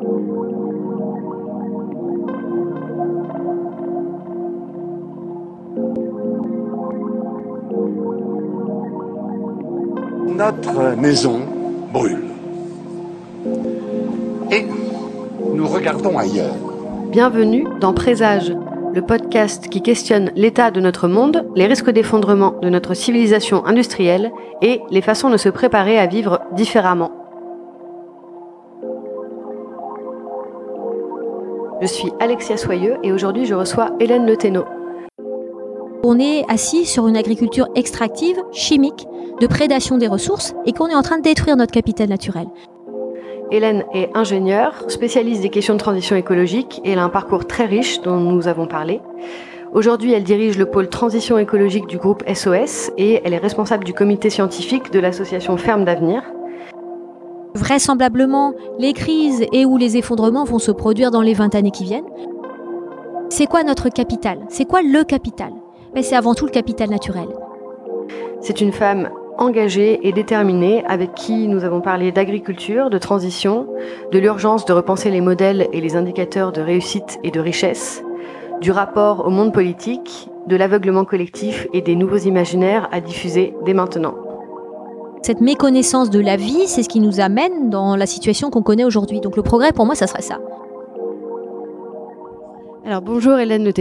Notre 0.00 0.16
maison 10.96 11.40
brûle. 11.92 12.24
Et 14.50 14.64
nous 15.52 15.66
regardons 15.66 16.16
ailleurs. 16.16 16.54
Bienvenue 17.10 17.66
dans 17.78 17.92
Présage, 17.92 18.56
le 18.94 19.02
podcast 19.02 19.68
qui 19.68 19.82
questionne 19.82 20.30
l'état 20.34 20.70
de 20.70 20.80
notre 20.80 21.08
monde, 21.08 21.46
les 21.54 21.66
risques 21.66 21.90
d'effondrement 21.90 22.54
de 22.62 22.70
notre 22.70 22.94
civilisation 22.94 23.66
industrielle 23.66 24.32
et 24.62 24.80
les 24.90 25.02
façons 25.02 25.28
de 25.28 25.36
se 25.36 25.50
préparer 25.50 25.98
à 25.98 26.06
vivre 26.06 26.40
différemment. 26.52 27.19
Je 31.80 31.86
suis 31.86 32.12
Alexia 32.20 32.58
Soyeux 32.58 32.98
et 33.02 33.10
aujourd'hui 33.10 33.46
je 33.46 33.54
reçois 33.54 33.92
Hélène 34.00 34.26
Le 34.26 34.36
On 36.04 36.18
est 36.18 36.44
assis 36.50 36.84
sur 36.84 37.08
une 37.08 37.16
agriculture 37.16 37.68
extractive, 37.74 38.36
chimique, 38.52 39.06
de 39.40 39.46
prédation 39.46 39.96
des 39.96 40.06
ressources 40.06 40.54
et 40.66 40.72
qu'on 40.72 40.88
est 40.88 40.94
en 40.94 41.00
train 41.00 41.16
de 41.16 41.22
détruire 41.22 41.56
notre 41.56 41.72
capital 41.72 42.10
naturel. 42.10 42.48
Hélène 43.50 43.86
est 43.94 44.10
ingénieure, 44.14 44.84
spécialiste 44.88 45.40
des 45.40 45.48
questions 45.48 45.72
de 45.72 45.78
transition 45.78 46.16
écologique 46.16 46.82
et 46.84 46.90
elle 46.90 46.98
a 46.98 47.04
un 47.04 47.08
parcours 47.08 47.46
très 47.46 47.64
riche 47.64 48.02
dont 48.02 48.20
nous 48.20 48.46
avons 48.46 48.66
parlé. 48.66 49.00
Aujourd'hui, 49.72 50.12
elle 50.12 50.24
dirige 50.24 50.58
le 50.58 50.66
pôle 50.66 50.90
transition 50.90 51.38
écologique 51.38 51.86
du 51.86 51.96
groupe 51.96 52.22
SOS 52.28 52.90
et 52.98 53.22
elle 53.24 53.32
est 53.32 53.38
responsable 53.38 53.84
du 53.84 53.94
comité 53.94 54.28
scientifique 54.28 54.92
de 54.92 55.00
l'association 55.00 55.56
Ferme 55.56 55.86
d'avenir. 55.86 56.24
Vraisemblablement, 57.54 58.54
les 58.78 58.92
crises 58.92 59.44
et 59.52 59.64
ou 59.64 59.76
les 59.76 59.96
effondrements 59.96 60.44
vont 60.44 60.58
se 60.58 60.70
produire 60.70 61.10
dans 61.10 61.22
les 61.22 61.34
20 61.34 61.54
années 61.54 61.72
qui 61.72 61.84
viennent. 61.84 62.04
C'est 63.28 63.46
quoi 63.46 63.64
notre 63.64 63.88
capital? 63.88 64.38
C'est 64.48 64.64
quoi 64.64 64.82
le 64.82 65.04
capital? 65.04 65.52
Mais 65.94 66.02
C'est 66.02 66.16
avant 66.16 66.34
tout 66.34 66.46
le 66.46 66.52
capital 66.52 66.90
naturel. 66.90 67.28
C'est 68.40 68.60
une 68.60 68.72
femme 68.72 69.10
engagée 69.38 70.06
et 70.06 70.12
déterminée 70.12 70.84
avec 70.86 71.14
qui 71.14 71.48
nous 71.48 71.64
avons 71.64 71.80
parlé 71.80 72.12
d'agriculture, 72.12 72.90
de 72.90 72.98
transition, 72.98 73.66
de 74.12 74.18
l'urgence 74.18 74.64
de 74.64 74.72
repenser 74.72 75.10
les 75.10 75.20
modèles 75.20 75.68
et 75.72 75.80
les 75.80 75.96
indicateurs 75.96 76.52
de 76.52 76.60
réussite 76.60 77.18
et 77.24 77.30
de 77.30 77.40
richesse, 77.40 78.04
du 78.60 78.70
rapport 78.70 79.26
au 79.26 79.30
monde 79.30 79.52
politique, 79.52 80.28
de 80.46 80.56
l'aveuglement 80.56 81.04
collectif 81.04 81.66
et 81.72 81.80
des 81.80 81.96
nouveaux 81.96 82.18
imaginaires 82.18 82.88
à 82.92 83.00
diffuser 83.00 83.54
dès 83.64 83.74
maintenant. 83.74 84.14
Cette 85.22 85.42
méconnaissance 85.42 86.08
de 86.08 86.18
la 86.18 86.36
vie, 86.36 86.66
c'est 86.66 86.82
ce 86.82 86.88
qui 86.88 86.98
nous 86.98 87.20
amène 87.20 87.68
dans 87.68 87.94
la 87.94 88.06
situation 88.06 88.50
qu'on 88.50 88.62
connaît 88.62 88.84
aujourd'hui. 88.84 89.20
Donc 89.20 89.36
le 89.36 89.42
progrès, 89.42 89.72
pour 89.72 89.84
moi, 89.84 89.94
ça 89.94 90.06
serait 90.06 90.22
ça. 90.22 90.38
Alors 92.86 93.02
bonjour 93.02 93.38
Hélène 93.38 93.62
Le 93.64 93.72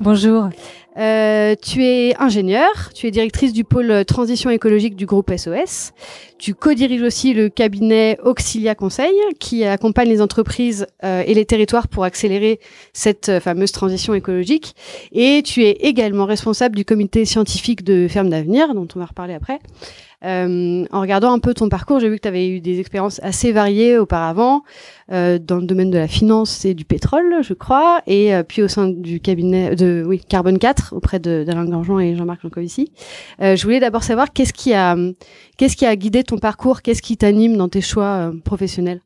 Bonjour. 0.00 0.48
Euh, 0.96 1.54
tu 1.62 1.84
es 1.84 2.16
ingénieure, 2.18 2.90
tu 2.92 3.06
es 3.06 3.12
directrice 3.12 3.52
du 3.52 3.62
pôle 3.62 4.04
transition 4.04 4.50
écologique 4.50 4.96
du 4.96 5.06
groupe 5.06 5.30
SOS. 5.30 5.92
Tu 6.38 6.54
co-diriges 6.54 7.02
aussi 7.02 7.34
le 7.34 7.50
cabinet 7.50 8.18
Auxilia 8.24 8.74
Conseil 8.74 9.14
qui 9.38 9.64
accompagne 9.64 10.08
les 10.08 10.20
entreprises 10.20 10.86
euh, 11.04 11.22
et 11.24 11.34
les 11.34 11.44
territoires 11.44 11.86
pour 11.86 12.02
accélérer 12.02 12.58
cette 12.92 13.28
euh, 13.28 13.38
fameuse 13.38 13.70
transition 13.70 14.14
écologique. 14.14 14.74
Et 15.12 15.42
tu 15.44 15.62
es 15.62 15.72
également 15.82 16.24
responsable 16.24 16.74
du 16.74 16.84
comité 16.84 17.24
scientifique 17.26 17.84
de 17.84 18.08
Ferme 18.08 18.30
d'avenir 18.30 18.74
dont 18.74 18.88
on 18.96 18.98
va 18.98 19.06
reparler 19.06 19.34
après. 19.34 19.60
Euh, 20.24 20.84
en 20.90 21.00
regardant 21.00 21.32
un 21.32 21.38
peu 21.38 21.54
ton 21.54 21.68
parcours, 21.68 22.00
j'ai 22.00 22.08
vu 22.08 22.16
que 22.16 22.22
tu 22.22 22.28
avais 22.28 22.48
eu 22.48 22.60
des 22.60 22.80
expériences 22.80 23.20
assez 23.22 23.52
variées 23.52 23.98
auparavant 23.98 24.62
euh, 25.12 25.38
dans 25.38 25.56
le 25.56 25.66
domaine 25.66 25.90
de 25.90 25.98
la 25.98 26.08
finance 26.08 26.64
et 26.64 26.74
du 26.74 26.84
pétrole, 26.84 27.36
je 27.42 27.54
crois, 27.54 28.02
et 28.08 28.34
euh, 28.34 28.42
puis 28.42 28.62
au 28.62 28.68
sein 28.68 28.88
du 28.88 29.20
cabinet 29.20 29.76
de 29.76 30.02
oui 30.04 30.20
Carbone 30.28 30.58
4 30.58 30.94
auprès 30.96 31.20
d'Alain 31.20 31.66
Gorgeon 31.66 32.00
et 32.00 32.16
Jean-Marc 32.16 32.42
Jancovici. 32.42 32.92
Je 33.40 33.62
voulais 33.62 33.80
d'abord 33.80 34.02
savoir 34.02 34.32
qu'est-ce 34.32 34.52
qui 34.52 34.74
a 34.74 34.96
qu'est-ce 35.56 35.76
qui 35.76 35.86
a 35.86 35.94
guidé 35.94 36.24
ton 36.24 36.38
parcours, 36.38 36.82
qu'est-ce 36.82 37.02
qui 37.02 37.16
t'anime 37.16 37.56
dans 37.56 37.68
tes 37.68 37.80
choix 37.80 38.32
professionnels? 38.44 39.00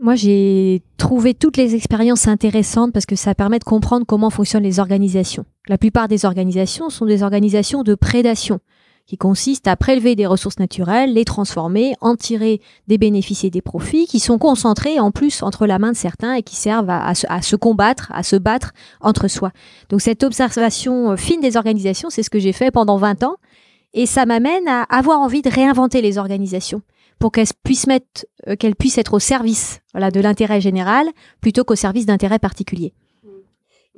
Moi, 0.00 0.14
j'ai 0.14 0.82
trouvé 0.96 1.34
toutes 1.34 1.56
les 1.56 1.74
expériences 1.74 2.28
intéressantes 2.28 2.92
parce 2.92 3.04
que 3.04 3.16
ça 3.16 3.34
permet 3.34 3.58
de 3.58 3.64
comprendre 3.64 4.06
comment 4.06 4.30
fonctionnent 4.30 4.62
les 4.62 4.78
organisations. 4.78 5.44
La 5.66 5.76
plupart 5.76 6.06
des 6.06 6.24
organisations 6.24 6.88
sont 6.88 7.04
des 7.04 7.24
organisations 7.24 7.82
de 7.82 7.96
prédation 7.96 8.60
qui 9.08 9.16
consiste 9.16 9.66
à 9.66 9.74
prélever 9.74 10.14
des 10.16 10.26
ressources 10.26 10.58
naturelles, 10.58 11.14
les 11.14 11.24
transformer, 11.24 11.94
en 12.02 12.14
tirer 12.14 12.60
des 12.88 12.98
bénéfices 12.98 13.42
et 13.42 13.48
des 13.48 13.62
profits, 13.62 14.06
qui 14.06 14.20
sont 14.20 14.36
concentrés 14.36 15.00
en 15.00 15.10
plus 15.10 15.42
entre 15.42 15.66
la 15.66 15.78
main 15.78 15.92
de 15.92 15.96
certains 15.96 16.34
et 16.34 16.42
qui 16.42 16.56
servent 16.56 16.90
à, 16.90 17.14
se, 17.14 17.56
combattre, 17.56 18.12
à 18.12 18.22
se 18.22 18.36
battre 18.36 18.72
entre 19.00 19.26
soi. 19.26 19.50
Donc 19.88 20.02
cette 20.02 20.22
observation 20.22 21.12
euh, 21.12 21.16
fine 21.16 21.40
des 21.40 21.56
organisations, 21.56 22.10
c'est 22.10 22.22
ce 22.22 22.28
que 22.28 22.38
j'ai 22.38 22.52
fait 22.52 22.70
pendant 22.70 22.98
20 22.98 23.22
ans, 23.22 23.36
et 23.94 24.04
ça 24.04 24.26
m'amène 24.26 24.68
à 24.68 24.82
avoir 24.82 25.20
envie 25.20 25.40
de 25.40 25.48
réinventer 25.48 26.02
les 26.02 26.18
organisations 26.18 26.82
pour 27.18 27.32
qu'elles 27.32 27.46
puissent 27.64 27.86
euh, 27.88 28.56
qu'elles 28.56 28.76
puissent 28.76 28.98
être 28.98 29.14
au 29.14 29.18
service 29.18 29.80
de 29.94 30.20
l'intérêt 30.20 30.60
général 30.60 31.08
plutôt 31.40 31.64
qu'au 31.64 31.76
service 31.76 32.04
d'intérêts 32.04 32.38
particuliers. 32.38 32.92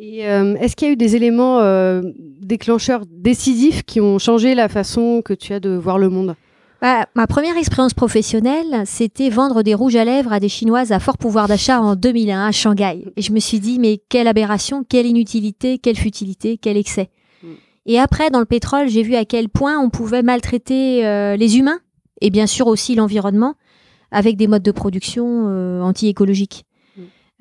Et 0.02 0.26
euh, 0.26 0.54
est-ce 0.54 0.76
qu'il 0.76 0.88
y 0.88 0.90
a 0.90 0.94
eu 0.94 0.96
des 0.96 1.14
éléments 1.14 1.60
euh, 1.60 2.00
déclencheurs 2.40 3.02
décisifs 3.06 3.82
qui 3.82 4.00
ont 4.00 4.18
changé 4.18 4.54
la 4.54 4.70
façon 4.70 5.20
que 5.22 5.34
tu 5.34 5.52
as 5.52 5.60
de 5.60 5.76
voir 5.76 5.98
le 5.98 6.08
monde? 6.08 6.36
Bah, 6.80 7.04
ma 7.14 7.26
première 7.26 7.58
expérience 7.58 7.92
professionnelle, 7.92 8.84
c'était 8.86 9.28
vendre 9.28 9.62
des 9.62 9.74
rouges 9.74 9.96
à 9.96 10.06
lèvres 10.06 10.32
à 10.32 10.40
des 10.40 10.48
Chinoises 10.48 10.90
à 10.92 11.00
fort 11.00 11.18
pouvoir 11.18 11.48
d'achat 11.48 11.82
en 11.82 11.96
2001 11.96 12.46
à 12.46 12.50
Shanghai. 12.50 13.12
Et 13.14 13.20
je 13.20 13.30
me 13.32 13.40
suis 13.40 13.60
dit, 13.60 13.78
mais 13.78 14.00
quelle 14.08 14.26
aberration, 14.26 14.84
quelle 14.88 15.04
inutilité, 15.04 15.76
quelle 15.76 15.98
futilité, 15.98 16.56
quel 16.56 16.78
excès. 16.78 17.10
Mm. 17.42 17.48
Et 17.84 17.98
après, 17.98 18.30
dans 18.30 18.40
le 18.40 18.46
pétrole, 18.46 18.88
j'ai 18.88 19.02
vu 19.02 19.16
à 19.16 19.26
quel 19.26 19.50
point 19.50 19.78
on 19.78 19.90
pouvait 19.90 20.22
maltraiter 20.22 21.04
euh, 21.04 21.36
les 21.36 21.58
humains 21.58 21.80
et 22.22 22.30
bien 22.30 22.46
sûr 22.46 22.68
aussi 22.68 22.94
l'environnement 22.94 23.54
avec 24.12 24.38
des 24.38 24.46
modes 24.46 24.62
de 24.62 24.72
production 24.72 25.82
anti-écologiques. 25.82 26.64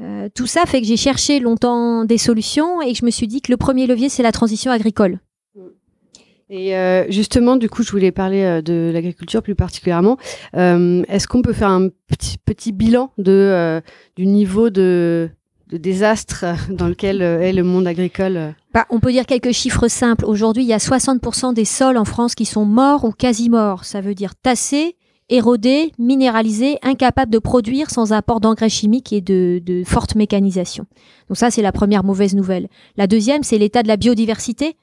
Euh, 0.02 0.30
tout 0.34 0.48
ça 0.48 0.66
fait 0.66 0.82
que 0.82 0.88
j'ai 0.88 0.98
cherché 0.98 1.40
longtemps 1.40 2.06
des 2.06 2.18
solutions 2.18 2.82
et 2.82 2.94
que 2.94 3.00
je 3.00 3.06
me 3.06 3.12
suis 3.12 3.28
dit 3.28 3.42
que 3.42 3.52
le 3.52 3.58
premier 3.58 3.86
levier, 3.86 4.10
c'est 4.10 4.24
la 4.24 4.32
transition 4.32 4.72
agricole. 4.72 5.20
Et 6.52 6.76
euh, 6.76 7.06
justement, 7.12 7.58
du 7.58 7.70
coup, 7.70 7.84
je 7.84 7.92
voulais 7.92 8.12
parler 8.12 8.42
euh, 8.42 8.62
de 8.62 8.90
l'agriculture 8.92 9.44
plus 9.44 9.56
particulièrement. 9.56 10.18
Est-ce 10.54 11.28
qu'on 11.28 11.42
peut 11.42 11.54
faire 11.54 11.70
un 11.70 11.90
petit, 12.08 12.38
petit 12.38 12.72
bilan 12.72 13.12
de, 13.18 13.82
du 14.16 14.26
niveau 14.26 14.70
de, 14.70 15.30
de 15.70 15.78
désastre 15.78 16.46
dans 16.70 16.88
lequel 16.88 17.22
est 17.22 17.54
le 17.54 17.64
monde 17.64 17.86
agricole? 17.86 18.56
Bah, 18.74 18.88
On 18.90 19.00
peut 19.00 19.12
dire 19.12 19.26
quelques 19.26 19.52
chiffres 19.52 19.88
simples. 19.90 20.26
Aujourd'hui, 20.26 20.64
il 20.64 20.70
y 20.70 20.74
a 20.74 20.78
60% 20.78 21.54
des 21.54 21.66
sols 21.66 21.98
en 21.98 22.06
France 22.06 22.34
qui 22.36 22.46
sont 22.46 22.66
morts 22.66 23.04
ou 23.04 23.12
quasi 23.12 23.50
morts. 23.50 23.84
Ça 23.84 24.02
veut 24.02 24.16
dire 24.16 24.34
tassés, 24.36 24.96
érodé, 25.30 25.92
minéralisé, 25.98 26.78
incapable 26.82 27.32
de 27.32 27.40
produire 27.40 27.90
sans 27.90 28.14
apport 28.14 28.40
d'engrais 28.40 28.70
chimiques 28.70 29.14
et 29.14 29.22
de, 29.22 29.62
de 29.64 29.84
forte 29.84 30.16
mécanisation. 30.16 30.86
Donc 31.28 31.38
ça, 31.38 31.52
c'est 31.52 31.62
la 31.62 31.72
première 31.72 32.04
mauvaise 32.04 32.36
nouvelle. 32.36 32.68
La 32.98 33.08
deuxième, 33.08 33.44
c'est 33.44 33.58
l'état 33.58 33.84
de 33.84 33.88
la 33.88 33.98
biodiversité. 33.98 34.76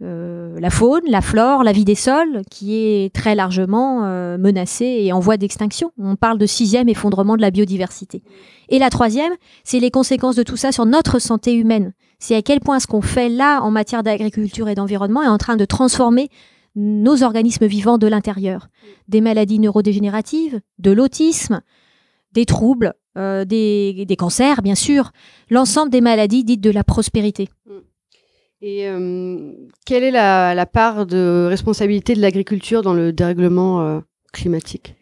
Euh, 0.00 0.60
la 0.60 0.70
faune, 0.70 1.02
la 1.08 1.20
flore, 1.20 1.64
la 1.64 1.72
vie 1.72 1.84
des 1.84 1.96
sols, 1.96 2.42
qui 2.50 2.76
est 2.76 3.12
très 3.12 3.34
largement 3.34 4.04
euh, 4.04 4.38
menacée 4.38 4.98
et 5.00 5.12
en 5.12 5.20
voie 5.20 5.36
d'extinction. 5.36 5.92
On 5.98 6.16
parle 6.16 6.38
de 6.38 6.46
sixième 6.46 6.88
effondrement 6.88 7.36
de 7.36 7.42
la 7.42 7.50
biodiversité. 7.50 8.22
Et 8.68 8.78
la 8.78 8.90
troisième, 8.90 9.32
c'est 9.64 9.80
les 9.80 9.90
conséquences 9.90 10.36
de 10.36 10.42
tout 10.42 10.56
ça 10.56 10.72
sur 10.72 10.86
notre 10.86 11.18
santé 11.18 11.54
humaine. 11.54 11.92
C'est 12.18 12.36
à 12.36 12.42
quel 12.42 12.60
point 12.60 12.78
ce 12.78 12.86
qu'on 12.86 13.02
fait 13.02 13.28
là 13.28 13.60
en 13.62 13.72
matière 13.72 14.04
d'agriculture 14.04 14.68
et 14.68 14.76
d'environnement 14.76 15.22
est 15.22 15.28
en 15.28 15.38
train 15.38 15.56
de 15.56 15.64
transformer 15.64 16.30
nos 16.74 17.22
organismes 17.22 17.66
vivants 17.66 17.98
de 17.98 18.06
l'intérieur. 18.06 18.68
Des 19.08 19.20
maladies 19.20 19.58
neurodégénératives, 19.58 20.60
de 20.78 20.90
l'autisme, 20.90 21.60
des 22.32 22.46
troubles, 22.46 22.94
euh, 23.18 23.44
des, 23.44 24.16
cancers, 24.18 24.62
bien 24.62 24.74
sûr, 24.74 25.12
l'ensemble 25.50 25.90
des 25.90 26.00
maladies 26.00 26.44
dites 26.44 26.62
de 26.62 26.70
la 26.70 26.84
prospérité. 26.84 27.48
Et 28.62 28.88
euh, 28.88 29.52
quelle 29.84 30.04
est 30.04 30.10
la, 30.10 30.66
part 30.66 31.04
de 31.04 31.46
responsabilité 31.48 32.14
de 32.14 32.20
l'agriculture 32.20 32.82
dans 32.82 32.94
le 32.94 33.12
dérèglement 33.12 33.82
euh, 33.82 34.00
climatique? 34.32 34.94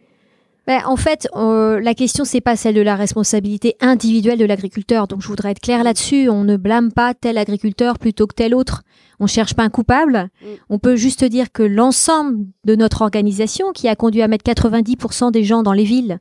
Ben, 0.66 0.82
en 0.86 0.96
fait, 0.96 1.28
la 1.34 1.94
question 1.94 2.24
c'est 2.24 2.40
pas 2.40 2.56
celle 2.56 2.74
de 2.74 2.80
la 2.80 2.96
responsabilité 2.96 3.76
individuelle 3.80 4.38
de 4.38 4.44
l'agriculteur. 4.44 5.08
Donc 5.08 5.22
je 5.22 5.28
voudrais 5.28 5.50
être 5.50 5.60
clair 5.60 5.82
là-dessus. 5.82 6.28
On 6.28 6.44
ne 6.44 6.56
blâme 6.56 6.92
pas 6.92 7.14
tel 7.14 7.38
agriculteur 7.38 7.98
plutôt 7.98 8.26
que 8.26 8.34
tel 8.34 8.54
autre. 8.54 8.82
On 9.18 9.26
cherche 9.26 9.54
pas 9.54 9.62
un 9.62 9.70
coupable. 9.70 10.30
Mm. 10.42 10.46
On 10.70 10.78
peut 10.78 10.96
juste 10.96 11.24
dire 11.24 11.52
que 11.52 11.62
l'ensemble 11.62 12.46
de 12.64 12.74
notre 12.74 13.02
organisation, 13.02 13.72
qui 13.72 13.88
a 13.88 13.96
conduit 13.96 14.22
à 14.22 14.28
mettre 14.28 14.50
90% 14.50 15.32
des 15.32 15.44
gens 15.44 15.62
dans 15.62 15.72
les 15.72 15.84
villes 15.84 16.18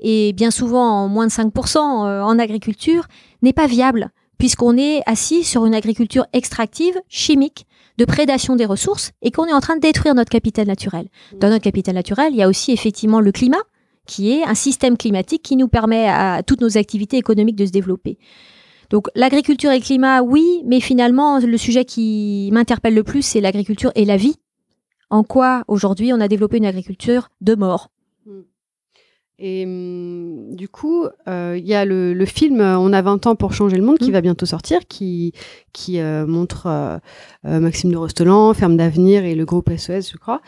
et 0.00 0.32
bien 0.32 0.50
souvent 0.50 1.04
en 1.04 1.08
moins 1.08 1.26
de 1.26 1.32
5% 1.32 1.76
euh, 1.78 2.22
en 2.22 2.38
agriculture, 2.38 3.06
n'est 3.42 3.52
pas 3.52 3.66
viable 3.66 4.10
puisqu'on 4.38 4.78
est 4.78 5.02
assis 5.04 5.44
sur 5.44 5.66
une 5.66 5.74
agriculture 5.74 6.26
extractive, 6.32 6.98
chimique, 7.10 7.66
de 7.98 8.06
prédation 8.06 8.56
des 8.56 8.64
ressources 8.64 9.12
et 9.20 9.30
qu'on 9.30 9.44
est 9.44 9.52
en 9.52 9.60
train 9.60 9.76
de 9.76 9.82
détruire 9.82 10.14
notre 10.14 10.30
capital 10.30 10.66
naturel. 10.66 11.08
Mm. 11.34 11.38
Dans 11.38 11.50
notre 11.50 11.64
capital 11.64 11.94
naturel, 11.94 12.32
il 12.32 12.38
y 12.38 12.42
a 12.42 12.48
aussi 12.48 12.72
effectivement 12.72 13.20
le 13.20 13.32
climat 13.32 13.62
qui 14.10 14.32
est 14.32 14.42
un 14.42 14.56
système 14.56 14.96
climatique 14.96 15.42
qui 15.42 15.56
nous 15.56 15.68
permet 15.68 16.08
à 16.08 16.42
toutes 16.42 16.60
nos 16.60 16.76
activités 16.76 17.16
économiques 17.16 17.54
de 17.54 17.64
se 17.64 17.70
développer. 17.70 18.18
Donc 18.90 19.06
l'agriculture 19.14 19.70
et 19.70 19.78
le 19.78 19.84
climat, 19.84 20.20
oui, 20.22 20.62
mais 20.66 20.80
finalement, 20.80 21.38
le 21.38 21.56
sujet 21.56 21.84
qui 21.84 22.50
m'interpelle 22.52 22.94
le 22.94 23.04
plus, 23.04 23.22
c'est 23.22 23.40
l'agriculture 23.40 23.92
et 23.94 24.04
la 24.04 24.16
vie. 24.16 24.34
En 25.10 25.22
quoi, 25.22 25.62
aujourd'hui, 25.68 26.12
on 26.12 26.20
a 26.20 26.26
développé 26.26 26.56
une 26.56 26.66
agriculture 26.66 27.28
de 27.40 27.54
mort? 27.54 27.90
Et 29.42 29.64
hum, 29.64 30.54
du 30.54 30.68
coup, 30.68 31.06
euh, 31.26 31.56
il 31.58 31.66
y 31.66 31.74
a 31.74 31.86
le, 31.86 32.24
film 32.26 32.60
euh, 32.60 32.78
On 32.78 32.92
a 32.92 33.00
20 33.00 33.26
ans 33.26 33.34
pour 33.34 33.54
changer 33.54 33.76
le 33.76 33.82
monde 33.82 33.98
qui 33.98 34.10
mmh. 34.10 34.12
va 34.12 34.20
bientôt 34.20 34.44
sortir, 34.44 34.80
qui, 34.86 35.32
qui 35.72 35.98
euh, 35.98 36.26
montre 36.26 37.00
Maxime 37.42 37.90
de 37.90 37.96
Rostelan, 37.96 38.52
Ferme 38.52 38.76
d'avenir 38.76 39.24
et 39.24 39.34
le 39.34 39.46
groupe 39.46 39.70
SOS, 39.74 40.12
je 40.12 40.18
crois, 40.18 40.42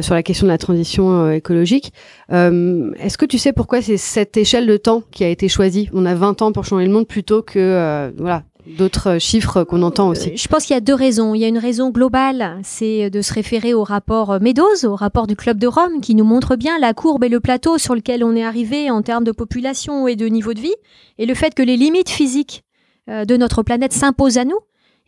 sur 0.00 0.14
la 0.14 0.22
question 0.22 0.46
de 0.46 0.52
la 0.52 0.58
transition 0.58 1.30
écologique. 1.30 1.92
Est-ce 2.30 3.18
que 3.18 3.26
tu 3.26 3.38
sais 3.38 3.52
pourquoi 3.52 3.82
c'est 3.82 3.96
cette 3.96 4.36
échelle 4.36 4.66
de 4.66 4.76
temps 4.76 5.02
qui 5.10 5.24
a 5.24 5.28
été 5.28 5.48
choisie? 5.48 5.90
On 5.92 6.06
a 6.06 6.14
20 6.14 6.42
ans 6.42 6.52
pour 6.52 6.64
changer 6.64 6.86
le 6.86 6.92
monde 6.92 7.08
plutôt 7.08 7.42
que 7.42 8.12
voilà 8.16 8.44
d'autres 8.66 9.18
chiffres 9.18 9.64
qu'on 9.64 9.82
entend 9.82 10.08
aussi 10.08 10.36
Je 10.36 10.48
pense 10.48 10.64
qu'il 10.64 10.74
y 10.74 10.76
a 10.76 10.80
deux 10.80 10.94
raisons. 10.94 11.34
Il 11.34 11.40
y 11.40 11.44
a 11.44 11.48
une 11.48 11.58
raison 11.58 11.90
globale, 11.90 12.58
c'est 12.62 13.10
de 13.10 13.22
se 13.22 13.32
référer 13.32 13.74
au 13.74 13.84
rapport 13.84 14.40
Meadows, 14.40 14.84
au 14.84 14.96
rapport 14.96 15.26
du 15.26 15.36
Club 15.36 15.58
de 15.58 15.66
Rome, 15.66 16.00
qui 16.00 16.14
nous 16.14 16.24
montre 16.24 16.56
bien 16.56 16.78
la 16.78 16.94
courbe 16.94 17.24
et 17.24 17.28
le 17.28 17.40
plateau 17.40 17.78
sur 17.78 17.94
lequel 17.94 18.24
on 18.24 18.34
est 18.34 18.44
arrivé 18.44 18.90
en 18.90 19.02
termes 19.02 19.24
de 19.24 19.32
population 19.32 20.08
et 20.08 20.16
de 20.16 20.26
niveau 20.26 20.54
de 20.54 20.60
vie, 20.60 20.74
et 21.18 21.26
le 21.26 21.34
fait 21.34 21.54
que 21.54 21.62
les 21.62 21.76
limites 21.76 22.10
physiques 22.10 22.64
euh, 23.08 23.24
de 23.24 23.36
notre 23.36 23.62
planète 23.62 23.92
s'imposent 23.92 24.38
à 24.38 24.44
nous, 24.44 24.58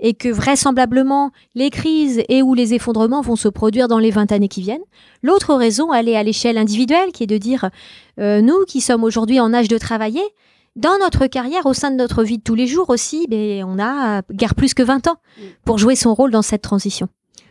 et 0.01 0.15
que 0.15 0.29
vraisemblablement 0.29 1.33
les 1.55 1.71
crises 1.71 2.23
et 2.29 2.43
ou 2.43 2.55
les 2.55 2.75
effondrements 2.75 3.21
vont 3.21 3.37
se 3.37 3.49
produire 3.49 3.89
dans 3.89 3.99
les 3.99 4.11
20 4.11 4.31
années 4.33 4.49
qui 4.49 4.63
viennent. 4.63 4.85
L'autre 5.23 5.55
raison, 5.55 5.93
elle 5.93 6.09
est 6.09 6.17
à 6.17 6.23
l'échelle 6.23 6.59
individuelle, 6.59 7.11
qui 7.13 7.25
est 7.25 7.27
de 7.29 7.39
dire, 7.39 7.71
euh, 8.21 8.41
nous 8.41 8.65
qui 8.67 8.81
sommes 8.81 9.05
aujourd'hui 9.05 9.41
en 9.41 9.53
âge 9.53 9.69
de 9.69 9.79
travailler, 9.79 10.23
dans 10.77 10.97
notre 10.99 11.27
carrière, 11.27 11.67
au 11.67 11.75
sein 11.75 11.91
de 11.91 11.97
notre 11.97 12.23
vie 12.23 12.39
de 12.39 12.43
tous 12.43 12.55
les 12.55 12.67
jours 12.67 12.91
aussi, 12.91 13.27
ben, 13.29 13.65
on 13.65 13.79
a 13.79 14.23
guère 14.33 14.55
plus 14.55 14.75
que 14.75 14.83
20 14.83 15.09
ans 15.09 15.17
pour 15.65 15.79
jouer 15.79 15.97
son 15.97 16.15
rôle 16.15 16.31
dans 16.31 16.43
cette 16.43 16.63
transition. 16.63 17.09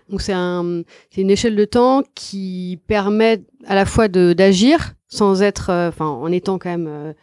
Donc 0.09 0.21
c'est 0.21 0.33
un, 0.33 0.83
une 1.17 1.29
échelle 1.29 1.55
de 1.55 1.65
temps 1.65 2.03
qui 2.15 2.79
permet 2.87 3.43
à 3.65 3.75
la 3.75 3.85
fois 3.85 4.07
d'agir 4.07 4.93
sans 5.09 5.41
être, 5.41 5.69
euh, 5.69 5.91
en 5.99 6.31
étant 6.31 6.57
quand 6.57 6.69
même 6.69 6.87
euh, 6.87 7.13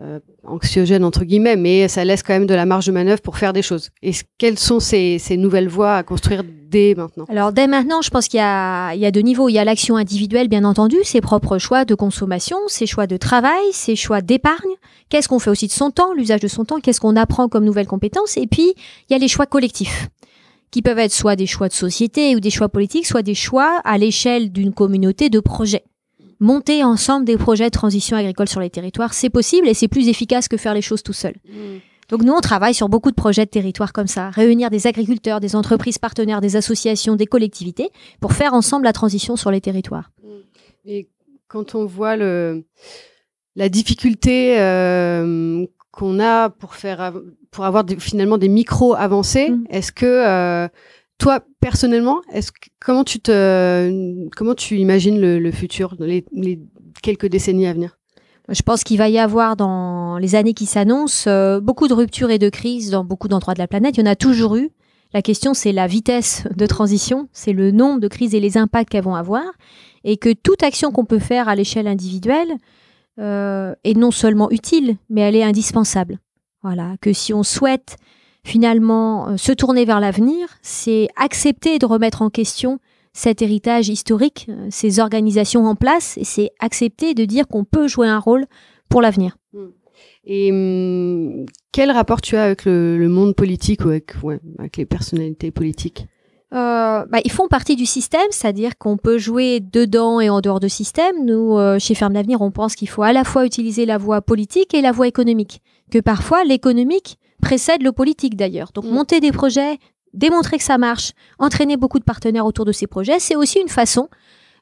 euh, 0.00 0.18
anxiogène 0.42 1.04
entre 1.04 1.24
guillemets, 1.24 1.54
mais 1.54 1.86
ça 1.86 2.04
laisse 2.04 2.24
quand 2.24 2.32
même 2.32 2.46
de 2.46 2.54
la 2.54 2.66
marge 2.66 2.86
de 2.86 2.90
manœuvre 2.90 3.20
pour 3.22 3.38
faire 3.38 3.52
des 3.52 3.62
choses. 3.62 3.90
Et 4.02 4.10
quelles 4.38 4.58
sont 4.58 4.80
ces, 4.80 5.20
ces 5.20 5.36
nouvelles 5.36 5.68
voies 5.68 5.94
à 5.94 6.02
construire 6.02 6.42
dès 6.44 6.96
maintenant? 6.96 7.26
Alors 7.28 7.52
dès 7.52 7.68
maintenant, 7.68 8.02
je 8.02 8.10
pense 8.10 8.26
qu'il 8.26 8.38
y 8.38 8.42
y 8.42 9.06
a 9.06 9.10
deux 9.12 9.20
niveaux. 9.20 9.48
Il 9.48 9.52
y 9.52 9.58
a 9.60 9.64
l'action 9.64 9.96
individuelle, 9.96 10.48
bien 10.48 10.64
entendu, 10.64 10.96
ses 11.04 11.20
propres 11.20 11.58
choix 11.58 11.84
de 11.84 11.94
consommation, 11.94 12.56
ses 12.66 12.86
choix 12.86 13.06
de 13.06 13.16
travail, 13.16 13.62
ses 13.72 13.94
choix 13.94 14.20
d'épargne. 14.20 14.74
Qu'est-ce 15.10 15.28
qu'on 15.28 15.38
fait 15.38 15.50
aussi 15.50 15.68
de 15.68 15.72
son 15.72 15.92
temps, 15.92 16.12
l'usage 16.12 16.40
de 16.40 16.48
son 16.48 16.64
temps, 16.64 16.80
qu'est-ce 16.80 17.00
qu'on 17.00 17.14
apprend 17.14 17.48
comme 17.48 17.64
nouvelles 17.64 17.86
compétences? 17.86 18.36
Et 18.36 18.48
puis, 18.48 18.74
il 19.08 19.12
y 19.12 19.14
a 19.14 19.18
les 19.18 19.28
choix 19.28 19.46
collectifs 19.46 20.08
qui 20.72 20.82
peuvent 20.82 20.98
être 20.98 21.12
soit 21.12 21.36
des 21.36 21.46
choix 21.46 21.68
de 21.68 21.72
société 21.72 22.34
ou 22.34 22.40
des 22.40 22.50
choix 22.50 22.68
politiques, 22.68 23.06
soit 23.06 23.22
des 23.22 23.36
choix 23.36 23.80
à 23.84 23.96
l'échelle 23.96 24.50
d'une 24.50 24.74
communauté 24.74 25.28
de 25.28 25.38
projets 25.38 25.84
monter 26.40 26.84
ensemble 26.84 27.24
des 27.24 27.36
projets 27.36 27.66
de 27.66 27.70
transition 27.70 28.16
agricole 28.16 28.48
sur 28.48 28.60
les 28.60 28.70
territoires, 28.70 29.14
c'est 29.14 29.30
possible 29.30 29.68
et 29.68 29.74
c'est 29.74 29.88
plus 29.88 30.08
efficace 30.08 30.48
que 30.48 30.56
faire 30.56 30.74
les 30.74 30.82
choses 30.82 31.02
tout 31.02 31.12
seul. 31.12 31.34
Mm. 31.46 31.78
Donc 32.08 32.22
nous, 32.22 32.32
on 32.32 32.40
travaille 32.40 32.74
sur 32.74 32.88
beaucoup 32.88 33.10
de 33.10 33.16
projets 33.16 33.46
de 33.46 33.50
territoire 33.50 33.92
comme 33.92 34.06
ça, 34.06 34.30
réunir 34.30 34.70
des 34.70 34.86
agriculteurs, 34.86 35.40
des 35.40 35.56
entreprises 35.56 35.98
partenaires, 35.98 36.40
des 36.40 36.56
associations, 36.56 37.16
des 37.16 37.26
collectivités, 37.26 37.90
pour 38.20 38.32
faire 38.32 38.52
ensemble 38.52 38.84
la 38.84 38.92
transition 38.92 39.36
sur 39.36 39.50
les 39.50 39.60
territoires. 39.60 40.10
Mm. 40.22 40.28
Et 40.86 41.08
quand 41.48 41.74
on 41.74 41.86
voit 41.86 42.16
le, 42.16 42.64
la 43.56 43.68
difficulté 43.68 44.60
euh, 44.60 45.66
qu'on 45.90 46.20
a 46.20 46.50
pour 46.50 46.74
faire 46.74 47.12
pour 47.50 47.64
avoir 47.64 47.84
finalement 47.98 48.36
des 48.36 48.48
micros 48.48 48.94
avancés, 48.94 49.50
mm. 49.50 49.66
est-ce 49.70 49.92
que 49.92 50.06
euh, 50.06 50.68
toi, 51.18 51.40
personnellement, 51.60 52.20
comment 52.80 53.04
tu 53.04 54.76
imagines 54.76 55.20
le, 55.20 55.50
futur, 55.50 55.96
les, 55.98 56.24
les, 56.32 56.60
quelques 57.02 57.26
décennies 57.26 57.66
à 57.66 57.72
venir? 57.72 57.96
Je 58.50 58.60
pense 58.60 58.84
qu'il 58.84 58.98
va 58.98 59.08
y 59.08 59.18
avoir 59.18 59.56
dans 59.56 60.18
les 60.18 60.34
années 60.34 60.52
qui 60.52 60.66
s'annoncent 60.66 61.30
euh, 61.30 61.60
beaucoup 61.60 61.88
de 61.88 61.94
ruptures 61.94 62.30
et 62.30 62.38
de 62.38 62.50
crises 62.50 62.90
dans 62.90 63.02
beaucoup 63.02 63.26
d'endroits 63.26 63.54
de 63.54 63.58
la 63.58 63.66
planète. 63.66 63.96
Il 63.96 64.00
y 64.00 64.02
en 64.02 64.10
a 64.10 64.16
toujours 64.16 64.56
eu. 64.56 64.70
La 65.14 65.22
question, 65.22 65.54
c'est 65.54 65.72
la 65.72 65.86
vitesse 65.86 66.46
de 66.54 66.66
transition, 66.66 67.28
c'est 67.32 67.52
le 67.52 67.70
nombre 67.70 68.00
de 68.00 68.08
crises 68.08 68.34
et 68.34 68.40
les 68.40 68.58
impacts 68.58 68.90
qu'elles 68.90 69.04
vont 69.04 69.14
avoir, 69.14 69.44
et 70.02 70.16
que 70.16 70.32
toute 70.32 70.62
action 70.62 70.90
qu'on 70.90 71.04
peut 71.04 71.20
faire 71.20 71.48
à 71.48 71.54
l'échelle 71.54 71.86
individuelle 71.86 72.52
euh, 73.20 73.74
est 73.84 73.96
non 73.96 74.10
seulement 74.10 74.50
utile, 74.50 74.96
mais 75.08 75.20
elle 75.20 75.36
est 75.36 75.44
indispensable. 75.44 76.18
Voilà, 76.62 76.96
que 77.00 77.12
si 77.12 77.32
on 77.32 77.44
souhaite 77.44 77.96
finalement, 78.44 79.28
euh, 79.28 79.36
se 79.36 79.52
tourner 79.52 79.84
vers 79.84 79.98
l'avenir, 79.98 80.48
c'est 80.62 81.08
accepter 81.16 81.78
de 81.78 81.86
remettre 81.86 82.22
en 82.22 82.30
question 82.30 82.78
cet 83.12 83.42
héritage 83.42 83.88
historique, 83.88 84.46
euh, 84.48 84.66
ces 84.70 85.00
organisations 85.00 85.66
en 85.66 85.74
place, 85.74 86.18
et 86.18 86.24
c'est 86.24 86.50
accepter 86.60 87.14
de 87.14 87.24
dire 87.24 87.48
qu'on 87.48 87.64
peut 87.64 87.88
jouer 87.88 88.06
un 88.06 88.18
rôle 88.18 88.44
pour 88.88 89.00
l'avenir. 89.00 89.36
Hmm. 89.52 89.68
Et 90.26 90.50
hum, 90.52 91.46
quel 91.72 91.90
rapport 91.90 92.20
tu 92.20 92.36
as 92.36 92.44
avec 92.44 92.64
le, 92.64 93.08
monde 93.08 93.34
politique 93.34 93.84
ou 93.84 93.88
avec, 93.88 94.12
avec 94.58 94.76
les 94.76 94.86
personnalités 94.86 95.50
politiques? 95.50 96.06
Euh, 96.52 97.04
bah, 97.06 97.18
ils 97.24 97.32
font 97.32 97.48
partie 97.48 97.76
du 97.76 97.86
système, 97.86 98.26
c'est-à-dire 98.30 98.78
qu'on 98.78 98.96
peut 98.96 99.18
jouer 99.18 99.60
dedans 99.60 100.20
et 100.20 100.30
en 100.30 100.40
dehors 100.40 100.60
de 100.60 100.68
système. 100.68 101.24
Nous, 101.24 101.58
chez 101.78 101.94
Ferme 101.94 102.12
d'Avenir, 102.12 102.40
on 102.42 102.50
pense 102.50 102.74
qu'il 102.74 102.88
faut 102.88 103.02
à 103.02 103.12
la 103.12 103.24
fois 103.24 103.44
utiliser 103.44 103.86
la 103.86 103.98
voie 103.98 104.22
politique 104.22 104.72
et 104.72 104.80
la 104.80 104.92
voie 104.92 105.08
économique. 105.08 105.62
Que 105.90 105.98
parfois, 105.98 106.44
l'économique 106.44 107.18
précède 107.44 107.82
le 107.82 107.92
politique 107.92 108.36
d'ailleurs. 108.36 108.70
Donc 108.74 108.84
mm. 108.84 108.90
monter 108.90 109.20
des 109.20 109.32
projets, 109.32 109.78
démontrer 110.14 110.56
que 110.58 110.64
ça 110.64 110.78
marche, 110.78 111.12
entraîner 111.38 111.76
beaucoup 111.76 111.98
de 111.98 112.04
partenaires 112.04 112.46
autour 112.46 112.64
de 112.64 112.72
ces 112.72 112.86
projets, 112.86 113.18
c'est 113.18 113.36
aussi 113.36 113.60
une 113.60 113.68
façon 113.68 114.08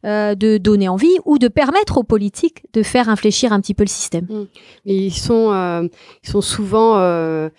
euh, 0.05 0.34
de 0.34 0.58
donner 0.58 0.88
envie 0.88 1.17
ou 1.25 1.38
de 1.38 1.46
permettre 1.46 1.96
aux 1.99 2.02
politiques 2.02 2.64
de 2.73 2.82
faire 2.82 3.08
infléchir 3.08 3.52
un 3.52 3.61
petit 3.61 3.73
peu 3.73 3.84
le 3.84 3.88
système. 3.88 4.26
Mm. 4.29 4.46
ils 4.84 5.14
sont, 5.14 5.52
euh, 5.52 5.87
ils 6.25 6.29
sont 6.29 6.40
souvent 6.40 6.99
euh, 6.99 7.50